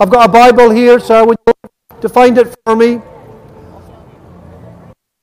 I've 0.00 0.10
got 0.10 0.28
a 0.28 0.32
Bible 0.32 0.70
here, 0.70 0.98
sir. 0.98 1.24
Would 1.24 1.36
you 1.46 1.52
like 1.62 2.00
to 2.00 2.08
find 2.08 2.38
it 2.38 2.54
for 2.64 2.74
me? 2.74 3.02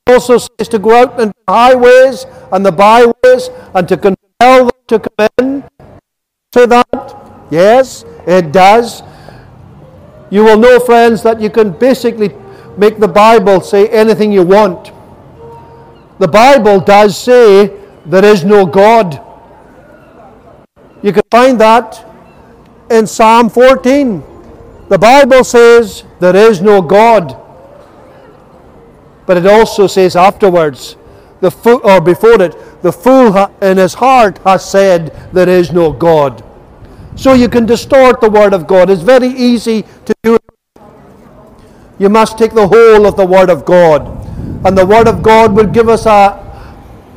It 0.05 0.13
also 0.13 0.37
says 0.37 0.69
to 0.69 0.77
go 0.77 0.95
out 0.95 1.19
into 1.19 1.33
the 1.47 1.51
highways 1.51 2.25
and 2.51 2.63
the 2.63 2.71
byways 2.71 3.49
and 3.73 3.87
to 3.89 3.97
compel 3.97 4.65
them 4.65 4.71
to 4.87 4.99
come 4.99 5.27
in. 5.39 5.63
Say 6.53 6.67
that? 6.67 7.47
Yes, 7.49 8.05
it 8.27 8.51
does. 8.51 9.01
You 10.29 10.43
will 10.43 10.57
know, 10.57 10.79
friends, 10.79 11.23
that 11.23 11.41
you 11.41 11.49
can 11.49 11.71
basically 11.71 12.29
make 12.77 12.99
the 12.99 13.07
Bible 13.07 13.61
say 13.61 13.87
anything 13.87 14.31
you 14.31 14.43
want. 14.43 14.91
The 16.19 16.27
Bible 16.27 16.79
does 16.79 17.17
say 17.17 17.71
there 18.05 18.25
is 18.25 18.43
no 18.43 18.65
God. 18.65 19.24
You 21.05 21.13
can 21.13 21.21
find 21.29 21.61
that 21.61 22.03
in 22.89 23.05
Psalm 23.05 23.51
14. 23.51 24.23
The 24.89 24.97
Bible 24.97 25.43
says 25.43 26.03
there 26.19 26.35
is 26.35 26.63
no 26.63 26.81
God. 26.81 27.39
But 29.27 29.37
it 29.37 29.45
also 29.45 29.85
says 29.85 30.15
afterwards, 30.15 30.97
the 31.41 31.51
fool, 31.51 31.79
or 31.83 32.01
before 32.01 32.41
it, 32.41 32.55
the 32.81 32.91
fool 32.91 33.37
in 33.61 33.77
his 33.77 33.93
heart 33.93 34.39
has 34.39 34.67
said 34.67 35.15
there 35.31 35.47
is 35.47 35.71
no 35.71 35.93
God. 35.93 36.43
So 37.15 37.33
you 37.33 37.49
can 37.49 37.67
distort 37.67 38.19
the 38.19 38.29
Word 38.31 38.55
of 38.55 38.65
God. 38.65 38.89
It's 38.89 39.03
very 39.03 39.27
easy 39.27 39.83
to 40.05 40.15
do. 40.23 40.39
You 41.99 42.09
must 42.09 42.39
take 42.39 42.55
the 42.55 42.67
whole 42.67 43.05
of 43.05 43.15
the 43.15 43.27
Word 43.27 43.51
of 43.51 43.63
God. 43.63 44.07
And 44.65 44.75
the 44.75 44.87
Word 44.87 45.07
of 45.07 45.21
God 45.21 45.55
will 45.55 45.67
give 45.67 45.87
us 45.87 46.07
a, 46.07 46.41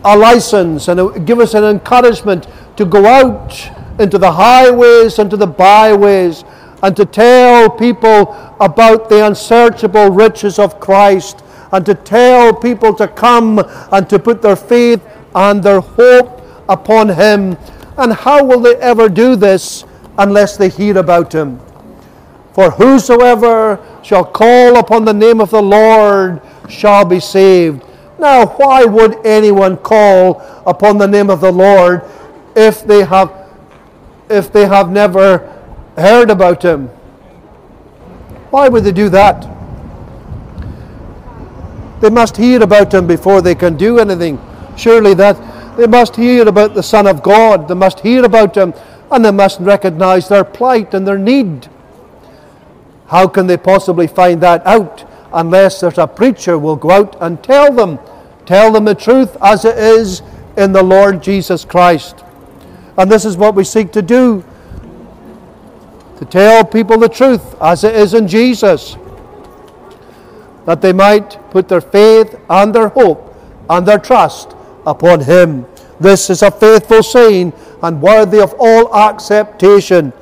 a 0.05 0.15
license 0.15 0.89
and 0.89 1.27
give 1.27 1.41
us 1.41 1.55
an 1.55 1.65
encouragement 1.65 2.47
to 2.79 2.85
go 2.85 3.05
out 3.07 3.71
into 3.99 4.19
the 4.19 4.31
highways 4.31 5.19
and 5.19 5.29
to 5.29 5.37
the 5.37 5.47
byways 5.47 6.45
and 6.81 6.97
to 6.97 7.05
tell 7.05 7.69
people 7.69 8.33
about 8.61 9.09
the 9.09 9.27
unsearchable 9.27 10.11
riches 10.11 10.61
of 10.61 10.79
Christ 10.79 11.43
and 11.73 11.85
to 11.85 11.95
tell 11.95 12.55
people 12.55 12.95
to 12.95 13.09
come 13.09 13.61
and 13.91 14.09
to 14.09 14.19
put 14.21 14.43
their 14.43 14.55
faith 14.55 15.05
and 15.35 15.61
their 15.61 15.81
hope 15.81 16.41
upon 16.69 17.09
Him. 17.09 17.57
And 17.97 18.13
how 18.13 18.45
will 18.45 18.61
they 18.61 18.77
ever 18.77 19.09
do 19.09 19.35
this 19.35 19.85
unless 20.17 20.57
they 20.57 20.69
hear 20.69 20.99
about 20.99 21.35
Him? 21.35 21.59
For 22.53 22.71
whosoever 22.71 23.85
shall 24.05 24.25
call 24.25 24.79
upon 24.79 25.05
the 25.05 25.13
name 25.13 25.41
of 25.41 25.51
the 25.51 25.63
Lord 25.63 26.41
shall 26.69 27.05
be 27.05 27.19
saved. 27.19 27.83
Now, 28.21 28.47
why 28.47 28.85
would 28.85 29.25
anyone 29.27 29.77
call 29.77 30.41
upon 30.65 30.99
the 30.99 31.07
name 31.07 31.29
of 31.29 31.41
the 31.41 31.53
Lord 31.53 32.03
if 32.59 32.85
they 32.85 33.05
have 33.05 33.33
if 34.29 34.53
they 34.53 34.67
have 34.67 34.91
never 34.91 35.39
heard 35.97 36.31
about 36.31 36.63
him? 36.63 36.89
Why 38.51 38.69
would 38.69 38.85
they 38.85 38.93
do 38.93 39.09
that? 39.11 39.47
They 42.01 42.11
must 42.11 42.37
hear 42.37 42.63
about 42.63 42.93
him 42.93 43.07
before 43.07 43.41
they 43.41 43.55
can 43.55 43.77
do 43.77 43.99
anything. 43.99 44.39
Surely 44.77 45.15
that 45.15 45.37
they 45.77 45.87
must 45.87 46.17
hear 46.17 46.47
about 46.49 46.75
the 46.75 46.83
Son 46.83 47.07
of 47.07 47.23
God. 47.23 47.69
They 47.69 47.75
must 47.75 48.01
hear 48.01 48.25
about 48.25 48.57
him 48.57 48.75
and 49.11 49.25
they 49.25 49.31
must 49.31 49.61
recognize 49.61 50.29
their 50.29 50.45
plight 50.45 50.95
and 50.95 51.07
their 51.07 51.19
need. 51.19 51.69
How 53.07 53.27
can 53.27 53.47
they 53.47 53.57
possibly 53.57 54.07
find 54.07 54.43
that 54.43 54.67
out 54.67 55.09
unless 55.33 55.81
there's 55.81 55.99
a 55.99 56.07
preacher 56.07 56.59
will 56.59 56.77
go 56.77 56.91
out 56.91 57.17
and 57.21 57.43
tell 57.43 57.73
them, 57.73 57.99
tell 58.47 58.73
them 58.73 58.85
the 58.85 58.95
truth 58.95 59.37
as 59.43 59.65
it 59.65 59.79
is 59.79 60.23
in 60.57 60.73
the 60.73 60.83
Lord 60.83 61.23
Jesus 61.23 61.65
Christ. 61.65 62.25
And 62.99 63.11
this 63.11 63.25
is 63.25 63.37
what 63.37 63.55
we 63.55 63.65
seek 63.65 63.93
to 63.93 64.03
do 64.03 64.45
to 66.19 66.25
tell 66.25 66.65
people 66.65 66.99
the 66.99 67.09
truth 67.09 67.55
as 67.63 67.85
it 67.85 67.95
is 67.95 68.13
in 68.13 68.27
Jesus, 68.27 68.97
that 70.67 70.83
they 70.83 70.93
might 70.93 71.39
put 71.53 71.69
their 71.69 71.81
faith 71.81 72.35
and 72.51 72.75
their 72.75 72.89
hope 72.89 73.37
and 73.71 73.87
their 73.87 74.01
trust 74.01 74.55
upon 74.85 75.21
Him. 75.21 75.65
This 76.01 76.29
is 76.29 76.43
a 76.43 76.51
faithful 76.51 77.05
saying 77.05 77.53
and 77.83 78.03
worthy 78.03 78.41
of 78.41 78.55
all 78.59 78.93
acceptation 78.93 80.13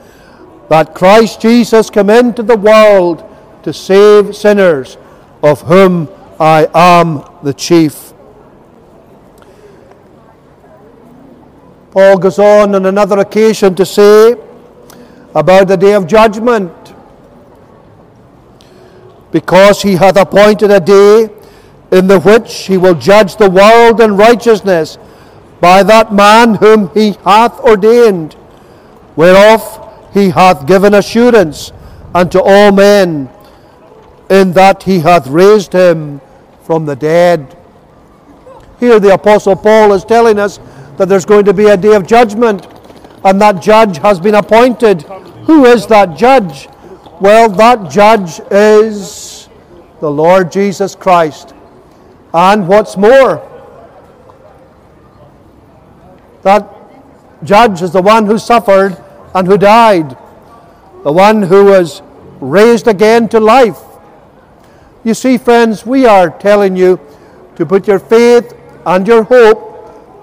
that 0.69 0.95
Christ 0.95 1.41
Jesus 1.41 1.89
came 1.89 2.11
into 2.11 2.43
the 2.43 2.57
world 2.59 3.25
to 3.63 3.73
save 3.73 4.37
sinners, 4.37 4.99
of 5.43 5.63
whom 5.63 6.09
I 6.39 6.69
am 6.75 7.25
the 7.43 7.55
chief. 7.55 8.06
Paul 11.97 12.19
goes 12.19 12.39
on 12.39 12.75
on 12.75 12.85
another 12.85 13.21
occasion 13.21 13.75
to 13.77 13.87
say 13.87 14.37
about 15.35 15.67
the 15.67 15.79
day 15.79 15.95
of 15.95 16.07
judgment. 16.07 16.71
Because 19.33 19.81
he 19.81 19.95
hath 19.95 20.19
appointed 20.19 20.71
a 20.71 20.79
day 20.79 21.31
in 21.91 22.07
the 22.07 22.21
which 22.21 22.67
he 22.67 22.77
will 22.77 22.97
judge 22.97 23.37
the 23.37 23.49
world 23.49 24.03
in 24.03 24.15
righteousness 24.15 24.99
by 25.59 25.83
that 25.85 26.13
man 26.13 26.57
whom 26.57 26.91
he 26.93 27.13
hath 27.25 27.59
ordained, 27.61 28.35
whereof 29.17 29.63
he 30.13 30.29
hath 30.29 30.67
given 30.67 30.93
assurance 30.93 31.73
unto 32.15 32.39
all 32.41 32.73
men, 32.73 33.31
in 34.29 34.53
that 34.53 34.83
he 34.83 35.01
hath 35.01 35.29
raised 35.29 35.73
him 35.73 36.21
from 36.61 36.85
the 36.85 36.95
dead. 36.95 37.57
Here, 38.79 39.01
the 39.01 39.15
Apostle 39.15 39.57
Paul 39.57 39.95
is 39.95 40.05
telling 40.05 40.39
us 40.39 40.61
that 40.97 41.09
there's 41.09 41.25
going 41.25 41.45
to 41.45 41.53
be 41.53 41.67
a 41.67 41.77
day 41.77 41.95
of 41.95 42.07
judgment, 42.07 42.67
and 43.25 43.41
that 43.41 43.63
judge 43.63 43.99
has 43.99 44.21
been 44.21 44.35
appointed. 44.35 45.03
Who 45.47 45.65
is 45.65 45.87
that 45.89 46.17
judge? 46.17 46.69
Well, 47.21 47.49
that 47.51 47.91
judge 47.91 48.41
is 48.51 49.49
the 50.01 50.11
Lord 50.11 50.53
Jesus 50.53 50.95
Christ. 50.95 51.55
And 52.35 52.69
what's 52.69 52.97
more, 52.97 53.43
that 56.43 56.73
judge 57.43 57.83
is 57.83 57.93
the 57.93 58.03
one 58.03 58.27
who 58.27 58.39
suffered 58.39 58.97
and 59.35 59.47
who 59.47 59.59
died, 59.59 60.17
the 61.05 61.13
one 61.13 61.43
who 61.43 61.67
was 61.67 62.03
raised 62.41 62.89
again 62.89 63.29
to 63.31 63.41
life. 63.41 63.81
You 65.05 65.15
see, 65.15 65.39
friends, 65.39 65.87
we 65.87 66.05
are 66.05 66.31
telling 66.31 66.77
you 66.77 67.01
to 67.57 67.65
put 67.65 67.87
your 67.87 67.99
faith 67.99 68.55
and 68.85 69.07
your 69.07 69.23
hope 69.23 69.76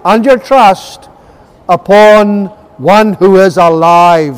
and 0.05 0.25
your 0.25 0.37
trust 0.37 1.09
upon 1.69 2.47
one 2.77 3.13
who 3.13 3.37
is 3.37 3.57
alive 3.57 4.37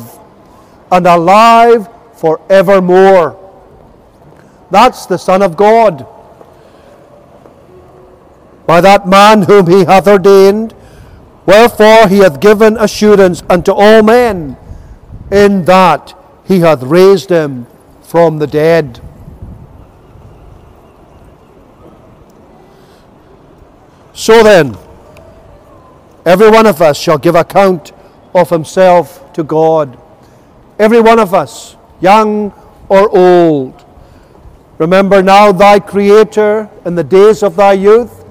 and 0.90 1.06
alive 1.06 1.88
forevermore. 2.14 3.42
That's 4.70 5.06
the 5.06 5.16
Son 5.16 5.42
of 5.42 5.56
God. 5.56 6.06
By 8.66 8.80
that 8.80 9.06
man 9.08 9.42
whom 9.42 9.66
he 9.68 9.84
hath 9.84 10.08
ordained, 10.08 10.74
wherefore 11.44 12.08
he 12.08 12.18
hath 12.18 12.40
given 12.40 12.76
assurance 12.76 13.42
unto 13.48 13.72
all 13.72 14.02
men, 14.02 14.56
in 15.30 15.64
that 15.64 16.14
he 16.44 16.60
hath 16.60 16.82
raised 16.82 17.30
him 17.30 17.66
from 18.02 18.38
the 18.38 18.46
dead. 18.46 19.00
So 24.12 24.42
then, 24.42 24.76
every 26.26 26.50
one 26.50 26.66
of 26.66 26.82
us 26.82 26.98
shall 26.98 27.16
give 27.16 27.34
account 27.34 27.92
of 28.34 28.50
himself 28.50 29.32
to 29.32 29.42
God. 29.42 29.98
Every 30.78 31.00
one 31.00 31.18
of 31.18 31.32
us, 31.32 31.76
young 32.00 32.52
or 32.90 33.08
old. 33.16 33.84
Remember 34.78 35.22
now 35.22 35.52
thy 35.52 35.80
Creator 35.80 36.68
in 36.84 36.94
the 36.94 37.04
days 37.04 37.42
of 37.42 37.56
thy 37.56 37.72
youth, 37.72 38.24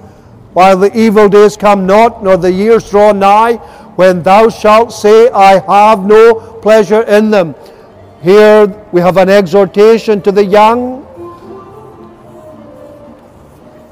while 0.53 0.77
the 0.77 0.95
evil 0.95 1.27
days 1.27 1.57
come 1.57 1.87
not, 1.87 2.23
nor 2.23 2.37
the 2.37 2.51
years 2.51 2.89
draw 2.89 3.11
nigh, 3.11 3.55
when 3.95 4.21
thou 4.21 4.49
shalt 4.49 4.93
say, 4.93 5.29
I 5.31 5.59
have 5.59 6.05
no 6.05 6.35
pleasure 6.61 7.01
in 7.03 7.31
them. 7.31 7.55
Here 8.21 8.67
we 8.91 9.01
have 9.01 9.17
an 9.17 9.29
exhortation 9.29 10.21
to 10.21 10.31
the 10.31 10.43
young. 10.43 11.03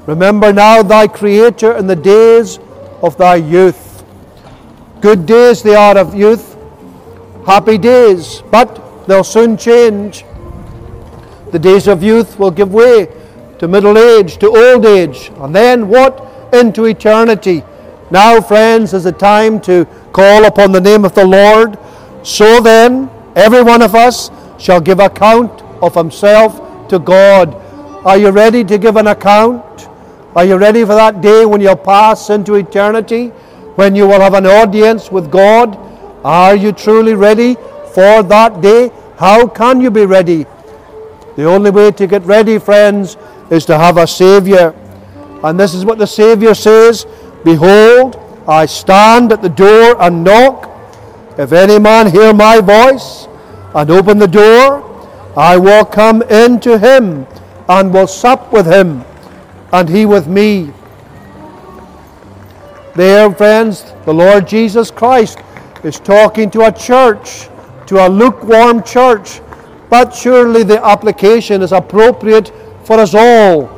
Remember 0.06 0.52
now 0.52 0.82
thy 0.82 1.08
Creator 1.08 1.76
in 1.76 1.86
the 1.86 1.96
days 1.96 2.58
of 3.02 3.16
thy 3.16 3.36
youth. 3.36 3.93
Good 5.04 5.26
days 5.26 5.62
they 5.62 5.74
are 5.74 5.98
of 5.98 6.14
youth, 6.14 6.56
happy 7.44 7.76
days, 7.76 8.42
but 8.50 9.06
they'll 9.06 9.22
soon 9.22 9.58
change. 9.58 10.24
The 11.52 11.58
days 11.58 11.88
of 11.88 12.02
youth 12.02 12.38
will 12.38 12.50
give 12.50 12.72
way 12.72 13.12
to 13.58 13.68
middle 13.68 13.98
age, 13.98 14.38
to 14.38 14.46
old 14.46 14.86
age, 14.86 15.30
and 15.40 15.54
then 15.54 15.88
what? 15.88 16.54
Into 16.54 16.86
eternity. 16.86 17.62
Now, 18.10 18.40
friends, 18.40 18.94
is 18.94 19.04
the 19.04 19.12
time 19.12 19.60
to 19.68 19.84
call 20.14 20.46
upon 20.46 20.72
the 20.72 20.80
name 20.80 21.04
of 21.04 21.14
the 21.14 21.26
Lord. 21.26 21.76
So 22.22 22.62
then, 22.62 23.10
every 23.36 23.62
one 23.62 23.82
of 23.82 23.94
us 23.94 24.30
shall 24.58 24.80
give 24.80 25.00
account 25.00 25.60
of 25.82 25.94
himself 25.94 26.88
to 26.88 26.98
God. 26.98 27.54
Are 28.06 28.16
you 28.16 28.30
ready 28.30 28.64
to 28.64 28.78
give 28.78 28.96
an 28.96 29.08
account? 29.08 29.86
Are 30.34 30.46
you 30.46 30.56
ready 30.56 30.80
for 30.80 30.94
that 30.94 31.20
day 31.20 31.44
when 31.44 31.60
you'll 31.60 31.76
pass 31.76 32.30
into 32.30 32.54
eternity? 32.54 33.32
When 33.76 33.94
you 33.94 34.06
will 34.06 34.20
have 34.20 34.34
an 34.34 34.46
audience 34.46 35.10
with 35.10 35.30
God? 35.30 35.76
Are 36.24 36.54
you 36.56 36.72
truly 36.72 37.14
ready 37.14 37.54
for 37.92 38.22
that 38.22 38.60
day? 38.60 38.90
How 39.16 39.46
can 39.46 39.80
you 39.80 39.90
be 39.90 40.06
ready? 40.06 40.46
The 41.36 41.44
only 41.44 41.70
way 41.70 41.90
to 41.90 42.06
get 42.06 42.22
ready, 42.22 42.58
friends, 42.58 43.16
is 43.50 43.64
to 43.66 43.76
have 43.76 43.96
a 43.96 44.06
Saviour. 44.06 44.74
And 45.42 45.58
this 45.58 45.74
is 45.74 45.84
what 45.84 45.98
the 45.98 46.06
Saviour 46.06 46.54
says 46.54 47.06
Behold, 47.44 48.16
I 48.46 48.66
stand 48.66 49.32
at 49.32 49.42
the 49.42 49.48
door 49.48 50.00
and 50.00 50.24
knock. 50.24 50.70
If 51.36 51.52
any 51.52 51.78
man 51.78 52.10
hear 52.10 52.32
my 52.32 52.60
voice 52.60 53.26
and 53.74 53.90
open 53.90 54.18
the 54.18 54.28
door, 54.28 54.82
I 55.36 55.56
will 55.56 55.84
come 55.84 56.22
in 56.22 56.60
to 56.60 56.78
him 56.78 57.26
and 57.68 57.92
will 57.92 58.06
sup 58.06 58.52
with 58.52 58.66
him, 58.66 59.04
and 59.72 59.88
he 59.88 60.06
with 60.06 60.28
me. 60.28 60.72
There, 62.94 63.28
friends, 63.32 63.92
the 64.04 64.14
Lord 64.14 64.46
Jesus 64.46 64.92
Christ 64.92 65.38
is 65.82 65.98
talking 65.98 66.48
to 66.52 66.66
a 66.66 66.72
church, 66.72 67.48
to 67.86 68.06
a 68.06 68.08
lukewarm 68.08 68.84
church, 68.84 69.40
but 69.90 70.14
surely 70.14 70.62
the 70.62 70.84
application 70.84 71.60
is 71.60 71.72
appropriate 71.72 72.52
for 72.84 73.00
us 73.00 73.12
all. 73.12 73.68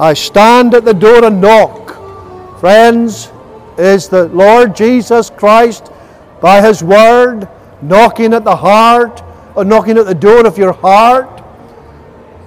I 0.00 0.12
stand 0.14 0.74
at 0.74 0.84
the 0.84 0.92
door 0.92 1.24
and 1.24 1.40
knock. 1.40 2.58
Friends, 2.58 3.30
is 3.78 4.08
the 4.08 4.26
Lord 4.26 4.74
Jesus 4.74 5.30
Christ 5.30 5.92
by 6.40 6.60
His 6.66 6.82
Word 6.82 7.48
knocking 7.80 8.34
at 8.34 8.42
the 8.42 8.56
heart 8.56 9.22
or 9.54 9.64
knocking 9.64 9.98
at 9.98 10.06
the 10.06 10.14
door 10.14 10.46
of 10.46 10.58
your 10.58 10.72
heart? 10.72 11.44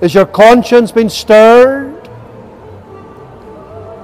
Is 0.01 0.13
your 0.13 0.25
conscience 0.25 0.91
been 0.91 1.09
stirred? 1.09 1.96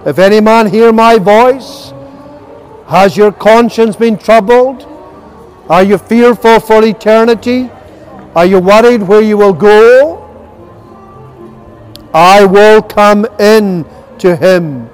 If 0.06 0.20
any 0.20 0.42
man 0.42 0.68
hear 0.68 0.92
my 0.92 1.18
voice, 1.18 1.94
has 2.88 3.16
your 3.16 3.32
conscience 3.32 3.96
been 3.96 4.18
troubled? 4.18 4.86
Are 5.70 5.84
you 5.84 5.98
fearful 5.98 6.60
for 6.60 6.84
eternity? 6.84 7.70
Are 8.36 8.46
you 8.46 8.60
worried 8.60 9.02
where 9.04 9.22
you 9.22 9.38
will 9.38 9.54
go? 9.54 10.20
I 12.14 12.46
will 12.46 12.82
come 12.82 13.26
in 13.40 13.86
to 14.20 14.36
him. 14.36 14.90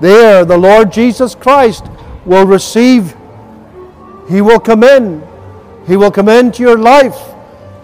There, 0.00 0.44
the 0.44 0.58
Lord 0.58 0.92
Jesus 0.92 1.34
Christ 1.34 1.86
will 2.24 2.44
receive. 2.44 3.14
He 4.28 4.40
will 4.40 4.60
come 4.60 4.82
in. 4.82 5.22
He 5.86 5.96
will 5.96 6.10
come 6.10 6.28
into 6.28 6.62
your 6.62 6.78
life. 6.78 7.18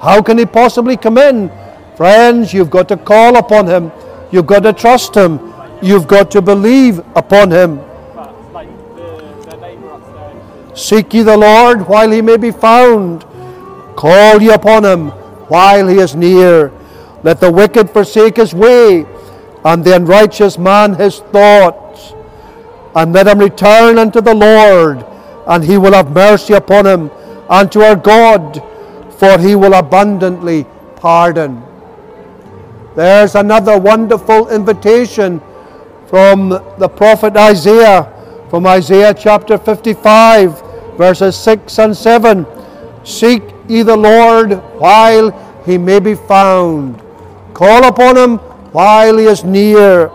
How 0.00 0.22
can 0.22 0.38
he 0.38 0.46
possibly 0.46 0.96
come 0.96 1.18
in? 1.18 1.50
Friends, 1.96 2.52
you've 2.52 2.70
got 2.70 2.88
to 2.88 2.96
call 2.96 3.36
upon 3.36 3.66
him. 3.66 3.92
You've 4.30 4.46
got 4.46 4.60
to 4.60 4.72
trust 4.72 5.14
him. 5.14 5.38
You've 5.80 6.08
got 6.08 6.30
to 6.32 6.42
believe 6.42 6.98
upon 7.14 7.50
him. 7.50 7.80
Seek 10.74 11.12
ye 11.14 11.22
the 11.22 11.36
Lord 11.36 11.88
while 11.88 12.10
he 12.10 12.22
may 12.22 12.36
be 12.36 12.50
found. 12.50 13.24
Call 13.96 14.40
ye 14.40 14.50
upon 14.50 14.84
him 14.84 15.10
while 15.48 15.88
he 15.88 15.98
is 15.98 16.14
near. 16.14 16.72
Let 17.22 17.40
the 17.40 17.50
wicked 17.50 17.90
forsake 17.90 18.36
his 18.36 18.54
way, 18.54 19.06
and 19.64 19.84
the 19.84 19.96
unrighteous 19.96 20.56
man 20.56 20.94
his 20.94 21.18
thoughts. 21.18 22.14
And 22.94 23.12
let 23.12 23.26
him 23.26 23.40
return 23.40 23.98
unto 23.98 24.20
the 24.20 24.34
Lord, 24.34 25.04
and 25.46 25.64
he 25.64 25.78
will 25.78 25.94
have 25.94 26.12
mercy 26.12 26.54
upon 26.54 26.86
him, 26.86 27.10
and 27.50 27.70
to 27.72 27.82
our 27.82 27.96
God, 27.96 28.62
for 29.18 29.38
he 29.38 29.54
will 29.54 29.74
abundantly 29.74 30.64
pardon. 30.96 31.62
There's 32.94 33.34
another 33.34 33.78
wonderful 33.78 34.48
invitation 34.48 35.40
from 36.08 36.48
the 36.78 36.88
prophet 36.88 37.36
Isaiah, 37.36 38.10
from 38.48 38.66
Isaiah 38.66 39.12
chapter 39.12 39.58
55, 39.58 40.96
verses 40.96 41.36
6 41.36 41.78
and 41.78 41.96
7. 41.96 42.46
Seek 43.04 43.42
ye 43.68 43.82
the 43.82 43.96
Lord 43.96 44.52
while 44.80 45.30
he 45.66 45.76
may 45.76 46.00
be 46.00 46.14
found. 46.14 47.02
Call 47.52 47.84
upon 47.86 48.16
him 48.16 48.38
while 48.72 49.18
he 49.18 49.26
is 49.26 49.44
near. 49.44 50.10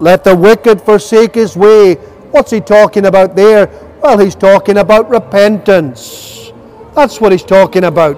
Let 0.00 0.24
the 0.24 0.34
wicked 0.34 0.80
forsake 0.80 1.34
his 1.34 1.56
way. 1.56 1.94
What's 2.32 2.50
he 2.50 2.60
talking 2.60 3.06
about 3.06 3.36
there? 3.36 3.68
Well, 4.02 4.18
he's 4.18 4.34
talking 4.34 4.78
about 4.78 5.10
repentance. 5.10 6.52
That's 6.94 7.20
what 7.20 7.32
he's 7.32 7.44
talking 7.44 7.84
about. 7.84 8.16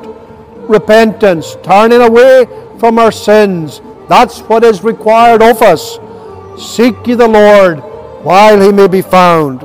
Repentance, 0.69 1.57
turning 1.63 2.01
away 2.01 2.47
from 2.79 2.99
our 2.99 3.13
sins. 3.13 3.83
That's 4.09 4.41
what 4.41 4.65
is 4.65 4.83
required 4.83 5.43
of 5.43 5.63
us. 5.63 5.99
Seek 6.59 7.07
ye 7.07 7.15
the 7.15 7.29
Lord 7.29 7.79
while 8.23 8.61
he 8.61 8.73
may 8.73 8.89
be 8.89 9.03
found. 9.03 9.61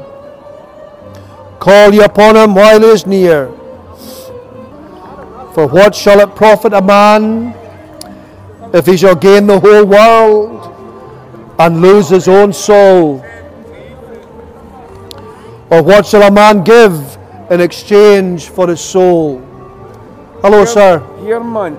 Call 1.59 1.93
ye 1.93 2.01
upon 2.01 2.35
him 2.35 2.55
while 2.55 2.79
he 2.79 2.88
is 2.88 3.05
near. 3.05 3.47
For 5.53 5.67
what 5.67 5.95
shall 5.95 6.19
it 6.19 6.35
profit 6.35 6.73
a 6.73 6.81
man 6.81 7.55
if 8.73 8.85
he 8.85 8.95
shall 8.95 9.15
gain 9.15 9.47
the 9.47 9.59
whole 9.59 9.85
world 9.85 10.73
and 11.59 11.81
lose 11.81 12.09
his 12.09 12.27
own 12.27 12.53
soul? 12.53 13.25
Or 15.69 15.83
what 15.83 16.05
shall 16.05 16.23
a 16.23 16.31
man 16.31 16.63
give 16.63 17.17
in 17.49 17.59
exchange 17.59 18.49
for 18.49 18.67
his 18.67 18.79
soul? 18.79 19.39
Hello, 20.41 20.63
sir. 20.63 21.03
Here, 21.21 21.39
man. 21.39 21.77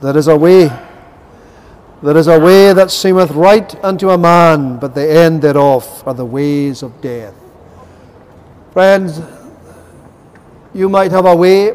There 0.00 0.16
is 0.16 0.28
a 0.28 0.36
way. 0.36 0.70
There 2.04 2.18
is 2.18 2.26
a 2.28 2.38
way 2.38 2.74
that 2.74 2.90
seemeth 2.90 3.30
right 3.30 3.82
unto 3.82 4.10
a 4.10 4.18
man, 4.18 4.76
but 4.78 4.94
the 4.94 5.10
end 5.10 5.40
thereof 5.40 6.02
are 6.04 6.12
the 6.12 6.26
ways 6.26 6.82
of 6.82 7.00
death. 7.00 7.32
Friends, 8.74 9.22
you 10.74 10.90
might 10.90 11.12
have 11.12 11.24
a 11.24 11.34
way. 11.34 11.74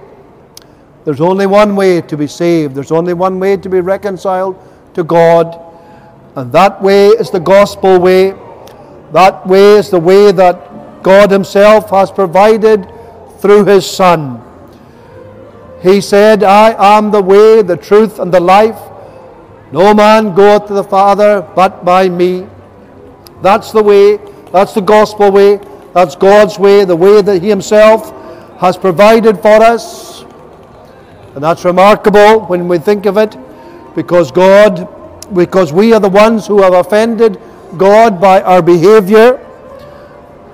There's 1.04 1.20
only 1.20 1.48
one 1.48 1.76
way 1.76 2.02
to 2.02 2.16
be 2.16 2.28
saved. 2.28 2.76
There's 2.76 2.92
only 2.92 3.16
one 3.16 3.40
way 3.40 3.58
to 3.58 3.70
be 3.70 3.80
reconciled 3.80 4.56
to 4.94 5.04
God. 5.04 5.60
And 6.36 6.52
that 6.52 6.80
way 6.80 7.08
is 7.08 7.32
the 7.32 7.40
gospel 7.40 8.00
way. 8.00 8.36
That 9.14 9.48
way 9.48 9.78
is 9.78 9.90
the 9.90 10.00
way 10.00 10.32
that 10.32 11.02
God 11.02 11.32
Himself 11.32 11.90
has 11.90 12.12
provided 12.12 12.88
through 13.40 13.66
His 13.66 13.90
Son. 13.90 14.40
He 15.82 16.02
said, 16.02 16.44
I 16.44 16.98
am 16.98 17.10
the 17.10 17.24
way, 17.24 17.64
the 17.64 17.78
truth, 17.78 18.20
and 18.20 18.32
the 18.32 18.40
life. 18.40 18.89
No 19.72 19.94
man 19.94 20.34
goeth 20.34 20.68
to 20.68 20.74
the 20.74 20.84
Father 20.84 21.48
but 21.56 21.86
by 21.86 22.10
me. 22.10 22.48
That's 23.42 23.72
the 23.72 23.84
way. 23.84 24.18
That's 24.52 24.74
the 24.74 24.82
gospel 24.82 25.32
way. 25.32 25.60
That's 25.94 26.16
God's 26.16 26.58
way, 26.58 26.86
the 26.86 26.96
way 26.96 27.22
that 27.22 27.42
He 27.42 27.50
Himself 27.50 28.12
has 28.60 28.78
provided 28.78 29.38
for 29.42 29.62
us. 29.62 30.24
And 31.36 31.44
that's 31.44 31.66
remarkable 31.66 32.46
when 32.46 32.68
we 32.68 32.80
think 32.80 33.06
of 33.06 33.18
it, 33.18 33.38
because 33.96 34.32
God, 34.32 34.88
because 35.34 35.72
we 35.72 35.94
are 35.94 36.00
the 36.00 36.10
ones 36.10 36.48
who 36.48 36.62
have 36.62 36.74
offended 36.74 37.40
God 37.78 38.20
by 38.20 38.42
our 38.42 38.62
behavior. 38.62 39.46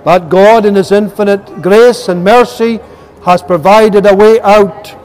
But 0.03 0.29
God, 0.29 0.65
in 0.65 0.75
His 0.75 0.91
infinite 0.91 1.61
grace 1.61 2.09
and 2.09 2.23
mercy, 2.23 2.79
has 3.23 3.41
provided 3.41 4.05
a 4.05 4.13
way 4.13 4.39
out, 4.41 4.95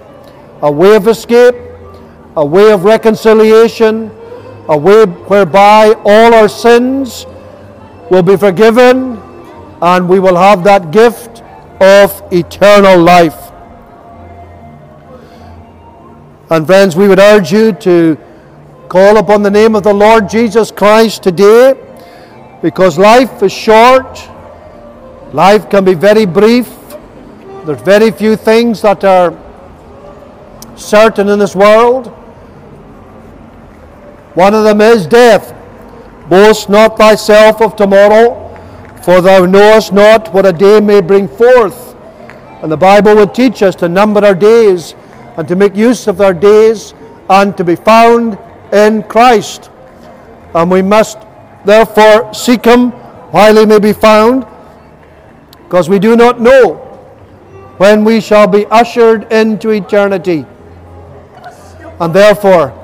a 0.61 0.71
way 0.71 0.97
of 0.97 1.07
escape, 1.09 1.55
a 2.37 2.45
way 2.45 2.73
of 2.73 2.85
reconciliation, 2.85 4.11
a 4.69 4.77
way 4.77 5.05
whereby 5.05 5.95
all 6.05 6.35
our 6.35 6.49
sins 6.49 7.27
will 8.11 8.23
be 8.23 8.37
forgiven 8.37 9.21
and 9.83 10.09
we 10.09 10.19
will 10.21 10.37
have 10.37 10.63
that 10.65 10.91
gift 10.91 11.43
of 11.81 12.23
eternal 12.33 12.99
life. 12.99 13.51
And 16.51 16.67
friends, 16.67 16.97
we 16.97 17.09
would 17.09 17.19
urge 17.21 17.53
you 17.53 17.73
to 17.73 18.19
call 18.89 19.19
upon 19.19 19.43
the 19.43 19.51
name 19.51 19.77
of 19.77 19.85
the 19.85 19.95
Lord 19.95 20.29
Jesus 20.29 20.71
Christ 20.71 21.23
today 21.23 21.75
because 22.61 22.99
life 22.99 23.43
is 23.43 23.53
short, 23.53 24.19
life 25.33 25.71
can 25.71 25.85
be 25.85 25.95
very 25.95 26.27
brief. 26.27 26.69
There's 27.65 27.81
very 27.83 28.11
few 28.11 28.37
things 28.37 28.83
that 28.83 29.05
are 29.05 29.33
certain 30.77 31.29
in 31.29 31.39
this 31.39 31.55
world. 31.55 32.13
One 34.35 34.55
of 34.55 34.65
them 34.65 34.81
is 34.81 35.07
death. 35.07 35.55
Boast 36.29 36.69
not 36.69 36.97
thyself 36.97 37.61
of 37.61 37.75
tomorrow, 37.75 38.49
for 39.03 39.21
thou 39.21 39.47
knowest 39.47 39.93
not 39.93 40.33
what 40.33 40.47
a 40.47 40.53
day 40.53 40.81
may 40.81 41.01
bring 41.01 41.27
forth. 41.27 41.97
And 42.63 42.71
the 42.71 42.77
Bible 42.77 43.17
would 43.17 43.35
teach 43.35 43.63
us 43.63 43.75
to 43.77 43.89
number 43.89 44.25
our 44.25 44.35
days 44.35 44.95
and 45.37 45.49
to 45.49 45.57
make 45.57 45.75
use 45.75 46.07
of 46.07 46.21
our 46.21 46.35
days 46.35 46.95
and 47.29 47.57
to 47.57 47.65
be 47.65 47.75
found 47.75 48.39
in 48.73 49.03
Christ. 49.05 49.71
And 50.55 50.71
we 50.71 50.83
must 50.83 51.19
therefore 51.65 52.33
seek 52.35 52.65
Him 52.65 52.91
while 53.33 53.57
He 53.57 53.67
may 53.67 53.79
be 53.79 53.93
found, 53.93 54.47
because 55.65 55.89
we 55.89 55.99
do 55.99 56.17
not 56.17 56.41
know 56.41 56.75
when 57.79 58.05
we 58.05 58.21
shall 58.21 58.47
be 58.47 58.67
ushered 58.67 59.33
into 59.33 59.71
eternity. 59.71 60.45
And 61.99 62.13
therefore, 62.15 62.77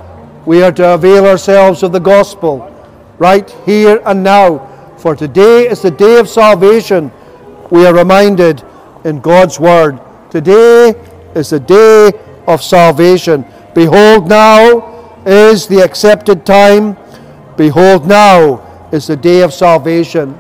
we 0.47 0.63
are 0.63 0.73
to 0.73 0.95
avail 0.95 1.27
ourselves 1.27 1.83
of 1.83 1.93
the 1.93 2.01
gospel 2.01 2.73
right 3.19 3.51
here 3.67 4.01
and 4.07 4.23
now. 4.23 4.73
For 4.97 5.15
today 5.17 5.69
is 5.69 5.83
the 5.83 5.91
day 5.91 6.19
of 6.19 6.29
salvation, 6.29 7.13
we 7.71 7.85
are 7.85 7.95
reminded 7.95 8.63
in 9.05 9.21
God's 9.21 9.59
Word. 9.59 10.01
Today 10.31 10.95
is 11.35 11.51
the 11.51 11.61
day 11.61 12.13
of 12.47 12.63
salvation. 12.63 13.45
Behold, 13.75 14.29
now 14.29 15.23
is 15.27 15.67
the 15.67 15.81
accepted 15.81 16.47
time. 16.47 16.97
Behold, 17.57 18.07
now 18.07 18.89
is 18.93 19.09
the 19.09 19.17
day 19.17 19.43
of 19.43 19.53
salvation. 19.53 20.39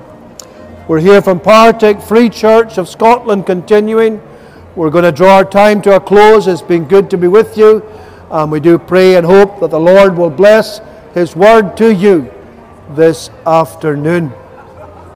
We're 0.86 1.00
here 1.00 1.20
from 1.20 1.40
Partick 1.40 2.00
Free 2.00 2.30
Church 2.30 2.78
of 2.78 2.88
Scotland 2.88 3.44
continuing. 3.44 4.22
We're 4.76 4.90
going 4.90 5.04
to 5.04 5.12
draw 5.12 5.36
our 5.36 5.44
time 5.44 5.82
to 5.82 5.96
a 5.96 6.00
close. 6.00 6.46
It's 6.46 6.62
been 6.62 6.84
good 6.84 7.11
to 7.11 7.18
be 7.18 7.26
with 7.26 7.59
you. 7.59 7.82
And 8.37 8.53
we 8.53 8.61
do 8.61 8.76
pray 8.78 9.16
and 9.16 9.24
hope 9.24 9.61
that 9.61 9.70
the 9.70 9.80
Lord 9.80 10.18
will 10.18 10.28
bless 10.28 10.82
His 11.14 11.34
word 11.34 11.74
to 11.78 11.95
you 11.95 12.30
this 12.91 13.30
afternoon. 13.47 14.30